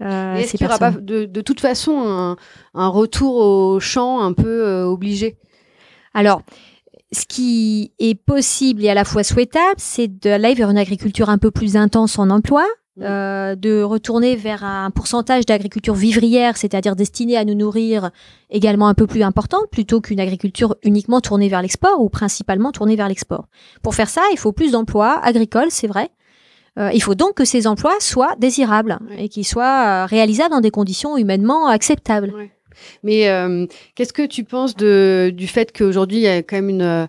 euh, 0.01 0.35
Est-ce 0.35 0.51
qu'il 0.51 0.65
n'y 0.65 0.67
aura 0.67 0.79
pas 0.79 0.91
de, 0.91 1.25
de, 1.25 1.41
toute 1.41 1.59
façon 1.59 2.03
un, 2.05 2.35
un, 2.73 2.87
retour 2.87 3.35
au 3.35 3.79
champ 3.79 4.21
un 4.21 4.33
peu 4.33 4.65
euh, 4.65 4.85
obligé? 4.85 5.37
Alors, 6.13 6.41
ce 7.11 7.25
qui 7.25 7.91
est 7.99 8.15
possible 8.15 8.83
et 8.83 8.89
à 8.89 8.93
la 8.93 9.03
fois 9.03 9.23
souhaitable, 9.23 9.75
c'est 9.77 10.07
d'aller 10.07 10.53
vers 10.53 10.69
une 10.69 10.77
agriculture 10.77 11.29
un 11.29 11.37
peu 11.37 11.51
plus 11.51 11.75
intense 11.75 12.17
en 12.17 12.29
emploi, 12.29 12.65
mmh. 12.97 13.03
euh, 13.03 13.55
de 13.55 13.83
retourner 13.83 14.35
vers 14.35 14.63
un 14.63 14.91
pourcentage 14.91 15.45
d'agriculture 15.45 15.93
vivrière, 15.93 16.57
c'est-à-dire 16.57 16.95
destinée 16.95 17.37
à 17.37 17.45
nous 17.45 17.55
nourrir 17.55 18.11
également 18.49 18.87
un 18.87 18.93
peu 18.93 19.07
plus 19.07 19.23
importante, 19.23 19.65
plutôt 19.71 19.99
qu'une 19.99 20.19
agriculture 20.19 20.75
uniquement 20.83 21.19
tournée 21.21 21.49
vers 21.49 21.61
l'export 21.61 21.99
ou 21.99 22.09
principalement 22.09 22.71
tournée 22.71 22.95
vers 22.95 23.09
l'export. 23.09 23.47
Pour 23.81 23.93
faire 23.93 24.09
ça, 24.09 24.21
il 24.31 24.37
faut 24.37 24.53
plus 24.53 24.71
d'emplois 24.71 25.19
agricoles, 25.21 25.69
c'est 25.69 25.87
vrai, 25.87 26.11
il 26.77 27.01
faut 27.03 27.15
donc 27.15 27.36
que 27.36 27.45
ces 27.45 27.67
emplois 27.67 27.99
soient 27.99 28.36
désirables 28.38 28.99
et 29.17 29.29
qu'ils 29.29 29.45
soient 29.45 30.03
euh, 30.03 30.05
réalisables 30.05 30.51
dans 30.51 30.62
des 30.62 30.71
conditions 30.71 31.17
humainement 31.17 31.67
acceptables. 31.67 32.34
Mais 33.03 33.29
euh, 33.29 33.67
qu'est-ce 33.95 34.13
que 34.13 34.25
tu 34.25 34.43
penses 34.43 34.75
de, 34.75 35.31
du 35.36 35.47
fait 35.47 35.75
qu'aujourd'hui, 35.75 36.17
il 36.17 36.23
y 36.23 36.27
a 36.27 36.38
quand 36.38 36.55
même 36.55 36.69
une 36.69 37.07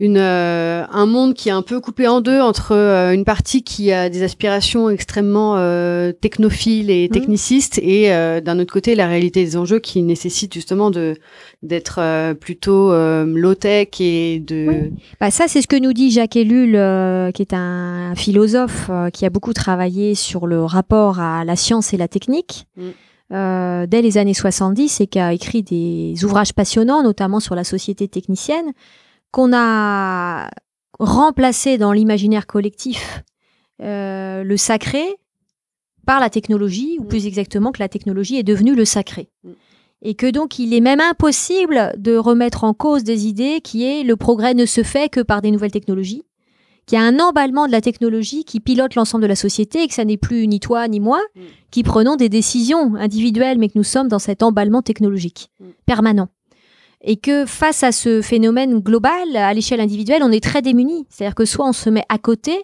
une, 0.00 0.18
euh, 0.18 0.84
un 0.90 1.06
monde 1.06 1.34
qui 1.34 1.50
est 1.50 1.52
un 1.52 1.62
peu 1.62 1.80
coupé 1.80 2.08
en 2.08 2.20
deux 2.20 2.40
entre 2.40 2.72
euh, 2.72 3.12
une 3.12 3.24
partie 3.24 3.62
qui 3.62 3.92
a 3.92 4.10
des 4.10 4.24
aspirations 4.24 4.90
extrêmement 4.90 5.54
euh, 5.56 6.10
technophiles 6.10 6.90
et 6.90 7.06
mmh. 7.06 7.12
technicistes 7.12 7.78
et 7.78 8.08
d'un 8.40 8.58
autre 8.58 8.72
côté 8.72 8.96
la 8.96 9.06
réalité 9.06 9.44
des 9.44 9.56
enjeux 9.56 9.78
qui 9.78 10.02
nécessite 10.02 10.52
justement 10.52 10.90
de 10.90 11.16
d'être 11.62 12.34
plutôt 12.34 12.92
low 12.92 13.54
tech 13.54 13.88
et 14.00 14.40
de 14.40 14.90
bah 15.20 15.30
ça 15.30 15.44
c'est 15.46 15.62
ce 15.62 15.68
que 15.68 15.76
nous 15.76 15.92
dit 15.92 16.10
Jacques 16.10 16.36
Ellul 16.36 16.72
qui 17.32 17.42
est 17.42 17.54
un 17.54 18.14
philosophe 18.16 18.90
qui 19.12 19.24
a 19.24 19.30
beaucoup 19.30 19.52
travaillé 19.52 20.14
sur 20.14 20.46
le 20.46 20.64
rapport 20.64 21.20
à 21.20 21.44
la 21.44 21.56
science 21.56 21.94
et 21.94 21.96
la 21.96 22.08
technique 22.08 22.66
mmh. 22.76 23.86
dès 23.86 24.02
les 24.02 24.18
années 24.18 24.34
70 24.34 25.00
et 25.00 25.06
qui 25.06 25.18
a 25.20 25.32
écrit 25.32 25.62
des 25.62 26.24
ouvrages 26.24 26.52
passionnants 26.52 27.02
notamment 27.02 27.40
sur 27.40 27.54
la 27.54 27.64
société 27.64 28.08
technicienne 28.08 28.72
qu'on 29.34 29.52
a 29.52 30.48
remplacé 31.00 31.76
dans 31.76 31.90
l'imaginaire 31.90 32.46
collectif 32.46 33.24
euh, 33.82 34.44
le 34.44 34.56
sacré 34.56 35.02
par 36.06 36.20
la 36.20 36.30
technologie, 36.30 36.98
ou 37.00 37.04
mm. 37.04 37.08
plus 37.08 37.26
exactement 37.26 37.72
que 37.72 37.80
la 37.80 37.88
technologie 37.88 38.36
est 38.36 38.44
devenue 38.44 38.76
le 38.76 38.84
sacré. 38.84 39.28
Mm. 39.42 39.50
Et 40.02 40.14
que 40.14 40.30
donc 40.30 40.60
il 40.60 40.72
est 40.72 40.80
même 40.80 41.00
impossible 41.00 41.94
de 41.98 42.16
remettre 42.16 42.62
en 42.62 42.74
cause 42.74 43.02
des 43.02 43.26
idées 43.26 43.60
qui 43.60 43.82
est 43.84 44.04
le 44.04 44.14
progrès 44.14 44.54
ne 44.54 44.66
se 44.66 44.84
fait 44.84 45.08
que 45.08 45.20
par 45.20 45.42
des 45.42 45.50
nouvelles 45.50 45.72
technologies, 45.72 46.22
qu'il 46.86 46.96
y 46.96 47.02
a 47.02 47.04
un 47.04 47.18
emballement 47.18 47.66
de 47.66 47.72
la 47.72 47.80
technologie 47.80 48.44
qui 48.44 48.60
pilote 48.60 48.94
l'ensemble 48.94 49.22
de 49.22 49.28
la 49.28 49.34
société 49.34 49.82
et 49.82 49.88
que 49.88 49.94
ça 49.94 50.04
n'est 50.04 50.16
plus 50.16 50.46
ni 50.46 50.60
toi 50.60 50.86
ni 50.86 51.00
moi 51.00 51.20
mm. 51.34 51.40
qui 51.72 51.82
prenons 51.82 52.14
des 52.14 52.28
décisions 52.28 52.94
individuelles, 52.94 53.58
mais 53.58 53.68
que 53.68 53.78
nous 53.78 53.82
sommes 53.82 54.06
dans 54.06 54.20
cet 54.20 54.44
emballement 54.44 54.82
technologique 54.82 55.50
permanent 55.86 56.28
et 57.04 57.16
que 57.16 57.44
face 57.44 57.82
à 57.82 57.92
ce 57.92 58.22
phénomène 58.22 58.80
global, 58.80 59.36
à 59.36 59.52
l'échelle 59.52 59.80
individuelle, 59.80 60.22
on 60.22 60.32
est 60.32 60.42
très 60.42 60.62
démunis. 60.62 61.06
C'est-à-dire 61.10 61.34
que 61.34 61.44
soit 61.44 61.68
on 61.68 61.72
se 61.72 61.90
met 61.90 62.04
à 62.08 62.18
côté 62.18 62.62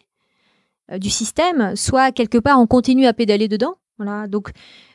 euh, 0.91 0.99
du 0.99 1.11
système, 1.11 1.77
soit 1.77 2.11
quelque 2.11 2.39
part 2.39 2.59
on 2.59 2.67
continue 2.67 3.07
à 3.07 3.13
pédaler 3.13 3.49
dedans. 3.49 3.75
Voilà. 3.99 4.27
Donc, 4.29 4.51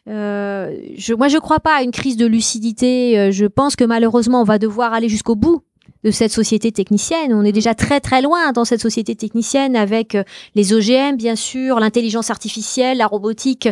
euh, 0.10 0.76
je, 0.98 1.14
moi, 1.14 1.28
je 1.28 1.38
crois 1.38 1.60
pas 1.60 1.76
à 1.76 1.84
une 1.84 1.92
crise 1.92 2.18
de 2.18 2.26
lucidité. 2.26 3.20
Euh, 3.20 3.32
je 3.32 3.46
pense 3.46 3.76
que 3.76 3.84
malheureusement, 3.84 4.42
on 4.42 4.46
va 4.46 4.58
devoir 4.58 4.94
aller 4.94 5.10
jusqu'au 5.10 5.36
bout 5.36 5.62
de 6.04 6.10
cette 6.10 6.32
société 6.32 6.72
technicienne. 6.72 7.32
On 7.32 7.44
est 7.44 7.52
déjà 7.52 7.76
très 7.76 8.00
très 8.00 8.24
loin 8.24 8.52
dans 8.52 8.66
cette 8.66 8.82
société 8.82 9.16
technicienne 9.16 9.76
avec 9.76 10.18
les 10.56 10.74
OGM, 10.74 11.18
bien 11.18 11.36
sûr, 11.36 11.80
l'intelligence 11.80 12.32
artificielle, 12.32 12.98
la 12.98 13.08
robotique. 13.08 13.70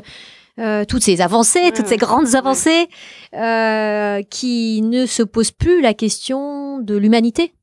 Euh, 0.60 0.86
toutes 0.86 1.02
ces 1.02 1.20
avancées, 1.22 1.72
toutes 1.76 1.88
ces 1.88 1.98
grandes 1.98 2.36
avancées, 2.36 2.88
euh, 3.34 4.22
qui 4.22 4.84
ne 4.84 5.08
se 5.08 5.24
posent 5.24 5.52
plus 5.52 5.82
la 5.82 5.96
question 5.96 6.78
de 6.78 6.96
l'humanité 6.96 7.56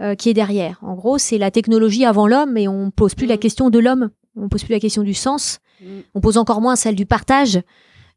euh, 0.00 0.14
qui 0.14 0.30
est 0.30 0.34
derrière. 0.34 0.78
En 0.82 0.94
gros, 0.94 1.18
c'est 1.18 1.38
la 1.38 1.50
technologie 1.50 2.04
avant 2.04 2.28
l'homme, 2.28 2.56
et 2.56 2.68
on 2.68 2.92
pose 2.92 3.16
plus 3.16 3.26
la 3.26 3.34
mm. 3.34 3.40
question 3.40 3.68
de 3.68 3.80
l'homme, 3.80 4.10
on 4.36 4.48
pose 4.48 4.62
plus 4.62 4.72
la 4.72 4.78
question 4.78 5.02
du 5.02 5.12
sens, 5.12 5.58
mm. 5.80 5.86
on 6.14 6.20
pose 6.20 6.36
encore 6.36 6.60
moins 6.60 6.76
celle 6.76 6.94
du 6.94 7.04
partage. 7.04 7.60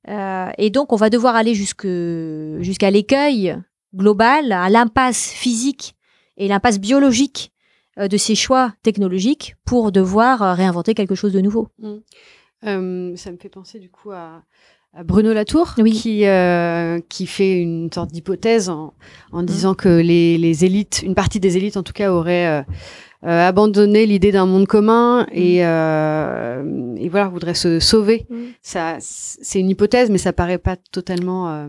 et 0.07 0.69
donc, 0.69 0.93
on 0.93 0.97
va 0.97 1.09
devoir 1.09 1.35
aller 1.35 1.55
jusqu'à 1.55 2.91
l'écueil 2.91 3.57
global, 3.95 4.51
à 4.51 4.69
l'impasse 4.69 5.31
physique 5.31 5.95
et 6.37 6.47
l'impasse 6.47 6.79
biologique 6.79 7.51
de 7.97 8.17
ces 8.17 8.35
choix 8.35 8.73
technologiques 8.83 9.55
pour 9.65 9.91
devoir 9.91 10.55
réinventer 10.55 10.93
quelque 10.93 11.15
chose 11.15 11.33
de 11.33 11.41
nouveau. 11.41 11.69
Mm. 11.79 11.95
Euh, 12.65 13.15
ça 13.15 13.31
me 13.31 13.37
fait 13.37 13.49
penser 13.49 13.79
du 13.79 13.89
coup 13.89 14.11
à, 14.11 14.43
Bruno 15.03 15.33
Latour, 15.33 15.73
qui, 15.73 16.27
euh, 16.27 16.99
qui 17.09 17.25
fait 17.25 17.59
une 17.59 17.91
sorte 17.91 18.11
d'hypothèse 18.11 18.69
en, 18.69 18.93
en 19.31 19.41
mmh. 19.41 19.45
disant 19.45 19.73
que 19.73 19.89
les, 19.89 20.37
les, 20.37 20.65
élites, 20.65 21.01
une 21.03 21.15
partie 21.15 21.39
des 21.39 21.57
élites 21.57 21.77
en 21.77 21.83
tout 21.83 21.93
cas, 21.93 22.11
auraient 22.11 22.59
euh, 22.59 22.61
euh 23.23 23.47
abandonné 23.47 24.05
l'idée 24.05 24.31
d'un 24.31 24.45
monde 24.45 24.67
commun 24.67 25.23
mmh. 25.23 25.27
et, 25.33 25.65
euh, 25.65 26.95
et, 26.97 27.09
voilà, 27.09 27.27
voudraient 27.27 27.55
se 27.55 27.79
sauver. 27.79 28.27
Mmh. 28.29 28.35
Ça, 28.61 28.97
c'est 28.99 29.59
une 29.59 29.69
hypothèse, 29.69 30.11
mais 30.11 30.19
ça 30.19 30.31
paraît 30.31 30.59
pas 30.59 30.75
totalement. 30.75 31.67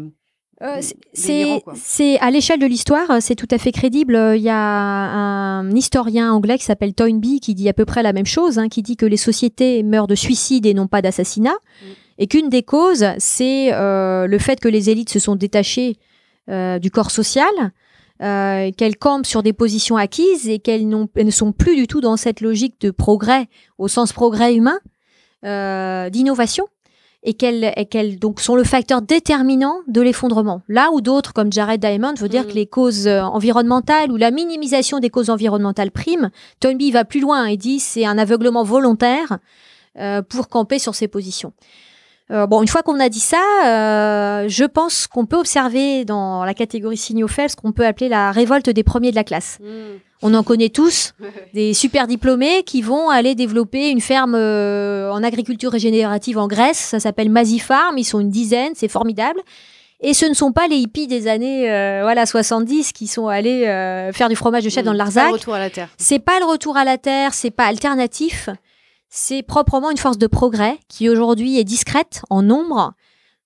Euh, 0.62 0.80
euh 0.80 1.58
c'est 1.74 2.18
à 2.20 2.30
l'échelle 2.30 2.60
de 2.60 2.66
l'histoire, 2.66 3.20
c'est 3.20 3.34
tout 3.34 3.48
à 3.50 3.58
fait 3.58 3.72
crédible. 3.72 4.34
Il 4.36 4.42
y 4.42 4.50
a 4.50 4.56
un 4.56 5.70
historien 5.72 6.32
anglais 6.32 6.58
qui 6.58 6.64
s'appelle 6.64 6.94
Toynbee 6.94 7.40
qui 7.40 7.54
dit 7.54 7.68
à 7.68 7.72
peu 7.72 7.84
près 7.84 8.02
la 8.02 8.12
même 8.12 8.26
chose, 8.26 8.58
hein, 8.58 8.68
qui 8.68 8.82
dit 8.82 8.96
que 8.96 9.06
les 9.06 9.16
sociétés 9.16 9.82
meurent 9.82 10.06
de 10.06 10.14
suicide 10.14 10.66
et 10.66 10.74
non 10.74 10.86
pas 10.86 11.02
d'assassinat 11.02 11.56
et 12.18 12.26
qu'une 12.26 12.48
des 12.48 12.62
causes, 12.62 13.06
c'est 13.18 13.72
euh, 13.72 14.26
le 14.26 14.38
fait 14.38 14.60
que 14.60 14.68
les 14.68 14.90
élites 14.90 15.10
se 15.10 15.18
sont 15.18 15.36
détachées 15.36 15.98
euh, 16.48 16.78
du 16.78 16.90
corps 16.90 17.10
social, 17.10 17.52
euh, 18.22 18.70
qu'elles 18.76 18.96
campent 18.96 19.26
sur 19.26 19.42
des 19.42 19.52
positions 19.52 19.96
acquises 19.96 20.48
et 20.48 20.58
qu'elles 20.58 20.88
ne 20.88 21.30
sont 21.30 21.52
plus 21.52 21.76
du 21.76 21.86
tout 21.86 22.00
dans 22.00 22.16
cette 22.16 22.40
logique 22.40 22.80
de 22.80 22.90
progrès, 22.90 23.48
au 23.78 23.88
sens 23.88 24.12
progrès 24.12 24.54
humain, 24.54 24.78
d'innovation, 26.10 26.68
et 27.24 27.34
qu'elles 27.34 28.18
donc 28.18 28.40
sont 28.40 28.54
le 28.54 28.64
facteur 28.64 29.02
déterminant 29.02 29.76
de 29.88 30.00
l'effondrement. 30.00 30.62
Là 30.68 30.90
où 30.92 31.00
d'autres, 31.00 31.32
comme 31.32 31.52
Jared 31.52 31.80
Diamond, 31.80 32.14
veut 32.14 32.28
dire 32.28 32.44
mm. 32.44 32.46
que 32.46 32.52
les 32.52 32.66
causes 32.66 33.08
environnementales 33.08 34.12
ou 34.12 34.16
la 34.16 34.30
minimisation 34.30 34.98
des 35.00 35.10
causes 35.10 35.30
environnementales 35.30 35.90
prime, 35.90 36.30
Toynbee 36.60 36.90
va 36.90 37.04
plus 37.04 37.20
loin 37.20 37.46
et 37.46 37.56
dit 37.56 37.80
c'est 37.80 38.04
un 38.04 38.18
aveuglement 38.18 38.62
volontaire 38.62 39.38
pour 40.28 40.48
camper 40.48 40.80
sur 40.80 40.94
ces 40.94 41.06
positions. 41.06 41.52
Euh, 42.30 42.46
bon, 42.46 42.62
une 42.62 42.68
fois 42.68 42.82
qu'on 42.82 43.00
a 43.00 43.08
dit 43.08 43.20
ça, 43.20 43.42
euh, 43.66 44.46
je 44.48 44.64
pense 44.64 45.06
qu'on 45.06 45.26
peut 45.26 45.36
observer 45.36 46.06
dans 46.06 46.44
la 46.44 46.54
catégorie 46.54 46.96
signaux 46.96 47.28
faibles 47.28 47.50
ce 47.50 47.56
qu'on 47.56 47.72
peut 47.72 47.84
appeler 47.84 48.08
la 48.08 48.32
révolte 48.32 48.70
des 48.70 48.82
premiers 48.82 49.10
de 49.10 49.16
la 49.16 49.24
classe. 49.24 49.58
Hmm. 49.60 49.98
On 50.22 50.32
en 50.32 50.42
connaît 50.42 50.70
tous, 50.70 51.12
des 51.54 51.74
super 51.74 52.06
diplômés 52.06 52.62
qui 52.62 52.80
vont 52.80 53.10
aller 53.10 53.34
développer 53.34 53.90
une 53.90 54.00
ferme 54.00 54.34
euh, 54.34 55.12
en 55.12 55.22
agriculture 55.22 55.70
régénérative 55.70 56.38
en 56.38 56.48
Grèce. 56.48 56.78
Ça 56.78 56.98
s'appelle 56.98 57.30
Farm. 57.60 57.98
Ils 57.98 58.04
sont 58.04 58.20
une 58.20 58.30
dizaine, 58.30 58.72
c'est 58.74 58.88
formidable. 58.88 59.40
Et 60.00 60.14
ce 60.14 60.24
ne 60.24 60.34
sont 60.34 60.52
pas 60.52 60.66
les 60.66 60.76
hippies 60.76 61.06
des 61.06 61.28
années 61.28 61.66
voilà 62.02 62.26
70 62.26 62.92
qui 62.92 63.06
sont 63.06 63.28
allés 63.28 63.62
faire 64.12 64.28
du 64.28 64.36
fromage 64.36 64.64
de 64.64 64.68
chèvre 64.70 64.84
hmm. 64.84 64.86
dans 64.86 64.92
le 64.92 64.98
Larzac. 64.98 65.24
C'est 65.24 65.28
pas 65.28 65.28
le 65.28 65.34
retour 65.34 65.54
à 65.54 65.58
la 65.58 65.70
terre. 65.70 65.88
C'est 65.98 66.18
pas 66.18 66.38
le 66.40 66.44
retour 66.46 66.76
à 66.76 66.84
la 66.84 66.98
terre, 66.98 67.34
c'est 67.34 67.50
pas 67.50 67.64
alternatif 67.64 68.48
c'est 69.16 69.44
proprement 69.44 69.92
une 69.92 69.96
force 69.96 70.18
de 70.18 70.26
progrès 70.26 70.76
qui 70.88 71.08
aujourd'hui 71.08 71.56
est 71.56 71.64
discrète 71.64 72.22
en 72.30 72.42
nombre, 72.42 72.94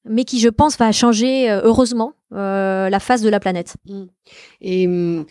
mais 0.08 0.24
qui, 0.24 0.40
je 0.40 0.48
pense, 0.48 0.78
va 0.78 0.92
changer 0.92 1.50
euh, 1.50 1.60
heureusement 1.62 2.14
euh, 2.32 2.88
la 2.88 2.98
face 2.98 3.20
de 3.20 3.28
la 3.28 3.38
planète. 3.38 3.76
Mm. 3.86 4.04
Et 4.62 4.86
mm, 4.86 5.26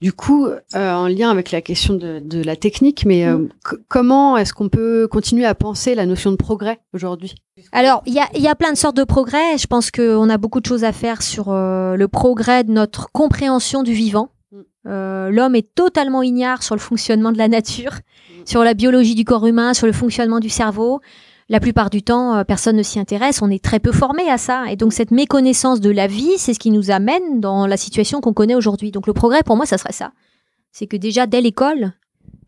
du 0.00 0.12
coup, 0.12 0.46
euh, 0.46 0.58
en 0.74 1.06
lien 1.06 1.30
avec 1.30 1.52
la 1.52 1.60
question 1.60 1.94
de, 1.94 2.42
la 2.42 2.56
technique, 2.56 3.04
mais 3.06 3.32
mm. 3.32 3.48
comment 3.86 4.36
est-ce 4.36 4.52
qu'on 4.52 4.68
peut 4.68 5.06
continuer 5.06 5.44
à 5.44 5.54
penser 5.54 5.94
la 5.94 6.04
notion 6.04 6.32
de 6.32 6.36
progrès 6.36 6.80
aujourd'hui? 6.92 7.36
Alors, 7.70 8.02
il 8.06 8.12
y 8.12 8.40
y 8.40 8.48
a, 8.48 8.54
plein 8.56 8.72
de 8.72 8.76
sortes 8.76 8.96
de 8.96 9.04
progrès. 9.04 9.56
Je 9.56 9.68
pense 9.68 9.92
qu'on 9.92 10.28
a 10.28 10.36
beaucoup 10.36 10.58
de 10.58 10.66
choses 10.66 10.82
à 10.82 10.90
faire 10.90 11.22
sur 11.22 11.52
le 11.52 12.06
progrès 12.06 12.64
de 12.64 12.72
notre 12.72 13.12
compréhension 13.12 13.84
du 13.84 13.92
vivant. 13.92 14.30
Euh, 14.86 15.30
l'homme 15.30 15.54
est 15.54 15.74
totalement 15.74 16.22
ignare 16.22 16.62
sur 16.62 16.74
le 16.74 16.80
fonctionnement 16.80 17.32
de 17.32 17.38
la 17.38 17.48
nature, 17.48 17.92
sur 18.44 18.62
la 18.62 18.74
biologie 18.74 19.14
du 19.14 19.24
corps 19.24 19.46
humain, 19.46 19.74
sur 19.74 19.86
le 19.86 19.92
fonctionnement 19.92 20.40
du 20.40 20.48
cerveau. 20.48 21.00
La 21.48 21.60
plupart 21.60 21.90
du 21.90 22.02
temps, 22.02 22.36
euh, 22.36 22.44
personne 22.44 22.76
ne 22.76 22.82
s'y 22.82 22.98
intéresse. 22.98 23.42
On 23.42 23.50
est 23.50 23.62
très 23.62 23.80
peu 23.80 23.92
formé 23.92 24.28
à 24.28 24.38
ça. 24.38 24.64
Et 24.70 24.76
donc, 24.76 24.92
cette 24.92 25.10
méconnaissance 25.10 25.80
de 25.80 25.90
la 25.90 26.06
vie, 26.06 26.38
c'est 26.38 26.54
ce 26.54 26.58
qui 26.58 26.70
nous 26.70 26.90
amène 26.90 27.40
dans 27.40 27.66
la 27.66 27.76
situation 27.76 28.20
qu'on 28.20 28.32
connaît 28.32 28.54
aujourd'hui. 28.54 28.90
Donc, 28.90 29.06
le 29.06 29.12
progrès, 29.12 29.42
pour 29.44 29.56
moi, 29.56 29.66
ça 29.66 29.78
serait 29.78 29.92
ça. 29.92 30.12
C'est 30.72 30.86
que 30.86 30.96
déjà, 30.96 31.26
dès 31.26 31.40
l'école, 31.40 31.92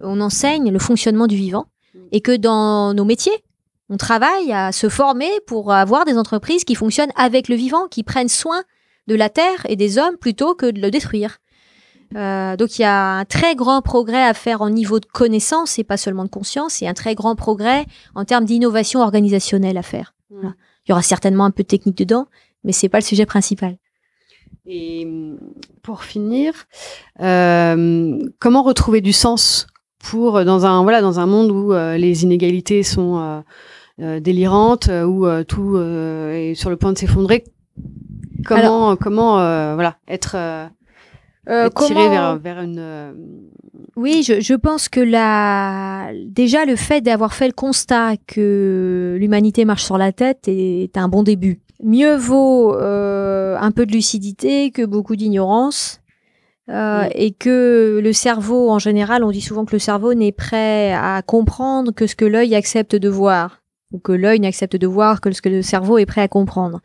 on 0.01 0.21
enseigne 0.21 0.71
le 0.71 0.79
fonctionnement 0.79 1.27
du 1.27 1.37
vivant 1.37 1.67
et 2.13 2.21
que 2.21 2.37
dans 2.37 2.95
nos 2.95 3.05
métiers, 3.05 3.45
on 3.89 3.97
travaille 3.97 4.53
à 4.53 4.71
se 4.73 4.89
former 4.89 5.31
pour 5.47 5.73
avoir 5.73 6.05
des 6.05 6.19
entreprises 6.19 6.65
qui 6.65 6.75
fonctionnent 6.75 7.13
avec 7.17 7.49
le 7.49 7.57
vivant, 7.57 7.89
qui 7.89 8.03
prennent 8.03 8.29
soin 8.29 8.63
de 9.07 9.15
la 9.15 9.31
terre 9.31 9.65
et 9.69 9.77
des 9.77 9.99
hommes 9.99 10.17
plutôt 10.19 10.55
que 10.55 10.67
de 10.67 10.81
le 10.81 10.91
détruire. 10.91 11.39
Euh, 12.17 12.57
donc 12.57 12.79
il 12.79 12.83
y 12.83 12.85
a 12.85 13.19
un 13.19 13.25
très 13.25 13.55
grand 13.55 13.83
progrès 13.83 14.23
à 14.23 14.35
faire 14.35 14.63
en 14.63 14.71
niveau 14.71 14.99
de 14.99 15.07
connaissance 15.07 15.79
et 15.79 15.85
pas 15.85 15.97
seulement 15.97 16.25
de 16.25 16.31
conscience, 16.31 16.81
et 16.83 16.89
un 16.89 16.95
très 16.95 17.15
grand 17.15 17.37
progrès 17.37 17.87
en 18.15 18.25
termes 18.25 18.45
d'innovation 18.45 19.01
organisationnelle 19.01 19.77
à 19.77 19.83
faire. 19.83 20.15
Il 20.31 20.91
y 20.91 20.93
aura 20.93 21.03
certainement 21.03 21.45
un 21.45 21.51
peu 21.51 21.63
de 21.63 21.69
technique 21.69 21.99
dedans, 21.99 22.27
mais 22.65 22.73
c'est 22.73 22.89
pas 22.89 22.99
le 22.99 23.05
sujet 23.05 23.27
principal. 23.27 23.77
Et 24.67 25.07
pour 25.83 26.05
finir, 26.05 26.53
euh, 27.21 28.19
comment 28.39 28.63
retrouver 28.63 29.01
du 29.01 29.13
sens 29.13 29.67
pour 29.99 30.45
dans 30.45 30.67
un 30.67 30.83
voilà 30.83 31.01
dans 31.01 31.21
un 31.21 31.27
monde 31.27 31.51
où 31.51 31.73
euh, 31.73 31.97
les 31.97 32.23
inégalités 32.23 32.83
sont 32.83 33.43
délirantes, 33.99 34.89
où 34.89 35.27
tout 35.45 35.77
est 35.79 36.55
sur 36.55 36.71
le 36.71 36.77
point 36.77 36.93
de 36.93 36.99
s'effondrer? 36.99 37.45
Comment 38.47 38.97
comment 38.97 39.35
voilà 39.75 39.97
être 40.07 40.37
euh, 41.49 41.71
comment... 41.71 42.37
vers, 42.37 42.61
une. 42.61 42.79
Euh, 42.79 43.13
oui, 43.97 44.23
je, 44.23 44.41
je, 44.41 44.55
pense 44.55 44.89
que 44.89 45.01
la... 45.01 46.11
déjà 46.27 46.65
le 46.65 46.77
fait 46.77 47.01
d'avoir 47.01 47.35
fait 47.35 47.47
le 47.47 47.53
constat 47.53 48.17
que 48.27 49.17
l'humanité 49.19 49.65
marche 49.65 49.85
sur 49.85 49.99
la 49.99 50.13
tête 50.13 50.47
est 50.47 50.97
un 50.97 51.09
bon 51.09 51.23
début. 51.23 51.61
Mieux 51.83 52.17
vaut 52.17 52.75
euh, 52.75 53.57
un 53.59 53.71
peu 53.71 53.87
de 53.87 53.93
lucidité 53.93 54.71
que 54.71 54.85
beaucoup 54.85 55.17
d'ignorance. 55.17 56.01
Euh, 56.71 57.09
et 57.15 57.33
que 57.33 57.99
le 58.03 58.13
cerveau, 58.13 58.71
en 58.71 58.79
général, 58.79 59.25
on 59.25 59.31
dit 59.31 59.41
souvent 59.41 59.65
que 59.65 59.73
le 59.73 59.79
cerveau 59.79 60.13
n'est 60.13 60.33
prêt 60.33 60.93
à 60.93 61.23
comprendre 61.23 61.93
que 61.93 62.07
ce 62.07 62.15
que 62.15 62.27
l'œil 62.27 62.55
accepte 62.55 62.95
de 62.95 63.09
voir, 63.09 63.63
ou 63.91 63.99
que 63.99 64.13
l'œil 64.13 64.41
n'accepte 64.41 64.77
de 64.77 64.87
voir 64.87 65.23
que 65.23 65.31
ce 65.33 65.41
que 65.41 65.49
le 65.49 65.63
cerveau 65.63 65.97
est 65.97 66.05
prêt 66.05 66.21
à 66.21 66.29
comprendre. 66.29 66.81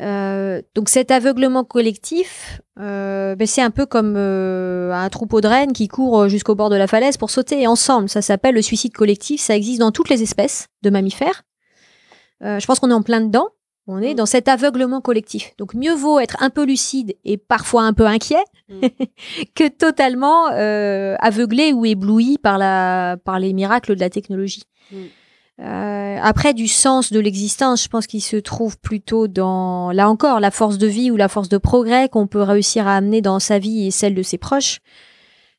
Euh, 0.00 0.60
donc 0.74 0.88
cet 0.88 1.10
aveuglement 1.10 1.64
collectif, 1.64 2.60
euh, 2.80 3.36
ben 3.36 3.46
c'est 3.46 3.62
un 3.62 3.70
peu 3.70 3.86
comme 3.86 4.14
euh, 4.16 4.92
un 4.92 5.08
troupeau 5.08 5.40
de 5.40 5.46
rennes 5.46 5.72
qui 5.72 5.86
court 5.86 6.28
jusqu'au 6.28 6.56
bord 6.56 6.68
de 6.68 6.76
la 6.76 6.86
falaise 6.86 7.16
pour 7.16 7.30
sauter 7.30 7.66
ensemble. 7.66 8.08
Ça 8.08 8.22
s'appelle 8.22 8.54
le 8.54 8.62
suicide 8.62 8.92
collectif. 8.92 9.40
Ça 9.40 9.54
existe 9.54 9.80
dans 9.80 9.92
toutes 9.92 10.08
les 10.08 10.22
espèces 10.22 10.68
de 10.82 10.90
mammifères. 10.90 11.42
je 12.40 12.64
pense 12.66 12.80
qu'on 12.80 12.90
est 12.90 12.94
en 12.94 13.02
plein 13.02 13.20
dedans. 13.20 13.48
On 13.86 14.00
est 14.00 14.14
mm. 14.14 14.16
dans 14.16 14.26
cet 14.26 14.48
aveuglement 14.48 15.00
collectif. 15.00 15.52
Donc 15.58 15.74
mieux 15.74 15.94
vaut 15.94 16.18
être 16.18 16.42
un 16.42 16.50
peu 16.50 16.64
lucide 16.64 17.14
et 17.24 17.36
parfois 17.36 17.82
un 17.82 17.92
peu 17.92 18.06
inquiet 18.06 18.44
mm. 18.70 18.80
que 19.54 19.68
totalement 19.68 20.46
aveuglé 20.46 21.72
ou 21.72 21.86
ébloui 21.86 22.38
par, 22.38 22.58
la, 22.58 23.16
par 23.24 23.38
les 23.38 23.52
miracles 23.52 23.94
de 23.94 24.00
la 24.00 24.10
technologie. 24.10 24.64
Euh, 25.60 26.18
après, 26.20 26.52
du 26.52 26.66
sens 26.66 27.12
de 27.12 27.20
l'existence, 27.20 27.84
je 27.84 27.88
pense 27.88 28.06
qu'il 28.06 28.22
se 28.22 28.36
trouve 28.36 28.78
plutôt 28.78 29.28
dans, 29.28 29.92
là 29.92 30.08
encore, 30.08 30.40
la 30.40 30.50
force 30.50 30.78
de 30.78 30.86
vie 30.86 31.10
ou 31.10 31.16
la 31.16 31.28
force 31.28 31.48
de 31.48 31.58
progrès 31.58 32.08
qu'on 32.08 32.26
peut 32.26 32.42
réussir 32.42 32.88
à 32.88 32.96
amener 32.96 33.20
dans 33.20 33.38
sa 33.38 33.58
vie 33.58 33.86
et 33.86 33.90
celle 33.90 34.14
de 34.14 34.22
ses 34.22 34.38
proches, 34.38 34.80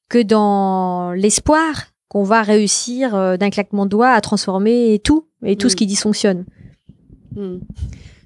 que 0.10 0.22
dans 0.22 1.14
l'espoir 1.14 1.86
qu'on 2.10 2.24
va 2.24 2.42
réussir 2.42 3.16
euh, 3.16 3.38
d'un 3.38 3.50
claquement 3.50 3.86
de 3.86 3.92
doigts 3.92 4.12
à 4.12 4.22
transformer 4.22 5.00
tout 5.04 5.28
et 5.44 5.56
tout 5.56 5.70
ce 5.70 5.76
mm. 5.76 5.78
qui 5.78 5.86
dysfonctionne. 5.86 6.46
Mm. 7.36 7.58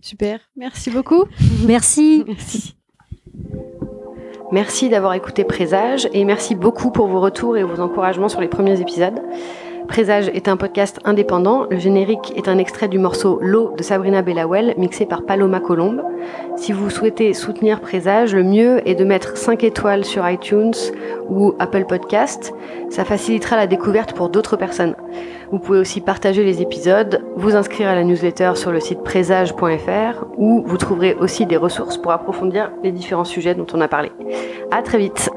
Super, 0.01 0.39
merci 0.55 0.89
beaucoup. 0.89 1.25
merci. 1.67 2.23
merci. 2.25 2.75
Merci 4.51 4.89
d'avoir 4.89 5.13
écouté 5.13 5.43
Présage 5.43 6.09
et 6.11 6.25
merci 6.25 6.55
beaucoup 6.55 6.89
pour 6.89 7.07
vos 7.07 7.21
retours 7.21 7.55
et 7.57 7.63
vos 7.63 7.79
encouragements 7.79 8.29
sur 8.29 8.41
les 8.41 8.47
premiers 8.47 8.81
épisodes. 8.81 9.21
Présage 9.89 10.29
est 10.35 10.47
un 10.47 10.55
podcast 10.55 10.99
indépendant. 11.03 11.65
Le 11.71 11.79
générique 11.79 12.33
est 12.37 12.47
un 12.47 12.59
extrait 12.59 12.87
du 12.87 12.99
morceau 12.99 13.39
L'eau 13.41 13.73
de 13.75 13.81
Sabrina 13.81 14.21
Bellawell, 14.21 14.75
mixé 14.77 15.07
par 15.07 15.23
Paloma 15.23 15.59
Colombe. 15.59 16.03
Si 16.57 16.73
vous 16.73 16.91
souhaitez 16.91 17.33
soutenir 17.33 17.81
Présage, 17.81 18.35
le 18.35 18.43
mieux 18.43 18.87
est 18.87 18.93
de 18.93 19.03
mettre 19.03 19.35
5 19.35 19.63
étoiles 19.63 20.05
sur 20.05 20.29
iTunes 20.29 20.75
ou 21.27 21.55
Apple 21.57 21.85
Podcast. 21.85 22.53
Ça 22.91 23.03
facilitera 23.03 23.57
la 23.57 23.65
découverte 23.65 24.13
pour 24.13 24.29
d'autres 24.29 24.57
personnes. 24.57 24.95
Vous 25.51 25.57
pouvez 25.57 25.79
aussi 25.79 26.01
partager 26.01 26.43
les 26.43 26.61
épisodes, 26.61 27.25
vous 27.35 27.55
inscrire 27.55 27.89
à 27.89 27.95
la 27.95 28.03
newsletter 28.03 28.51
sur 28.55 28.71
le 28.71 28.79
site 28.79 29.01
présage.fr 29.01 30.25
où 30.37 30.61
vous 30.67 30.77
trouverez 30.77 31.15
aussi 31.15 31.47
des 31.47 31.57
ressources 31.57 31.97
pour 31.97 32.11
approfondir 32.11 32.71
les 32.83 32.91
différents 32.91 33.25
sujets 33.25 33.55
dont 33.55 33.67
on 33.73 33.81
a 33.81 33.87
parlé. 33.87 34.11
À 34.69 34.83
très 34.83 34.99
vite! 34.99 35.31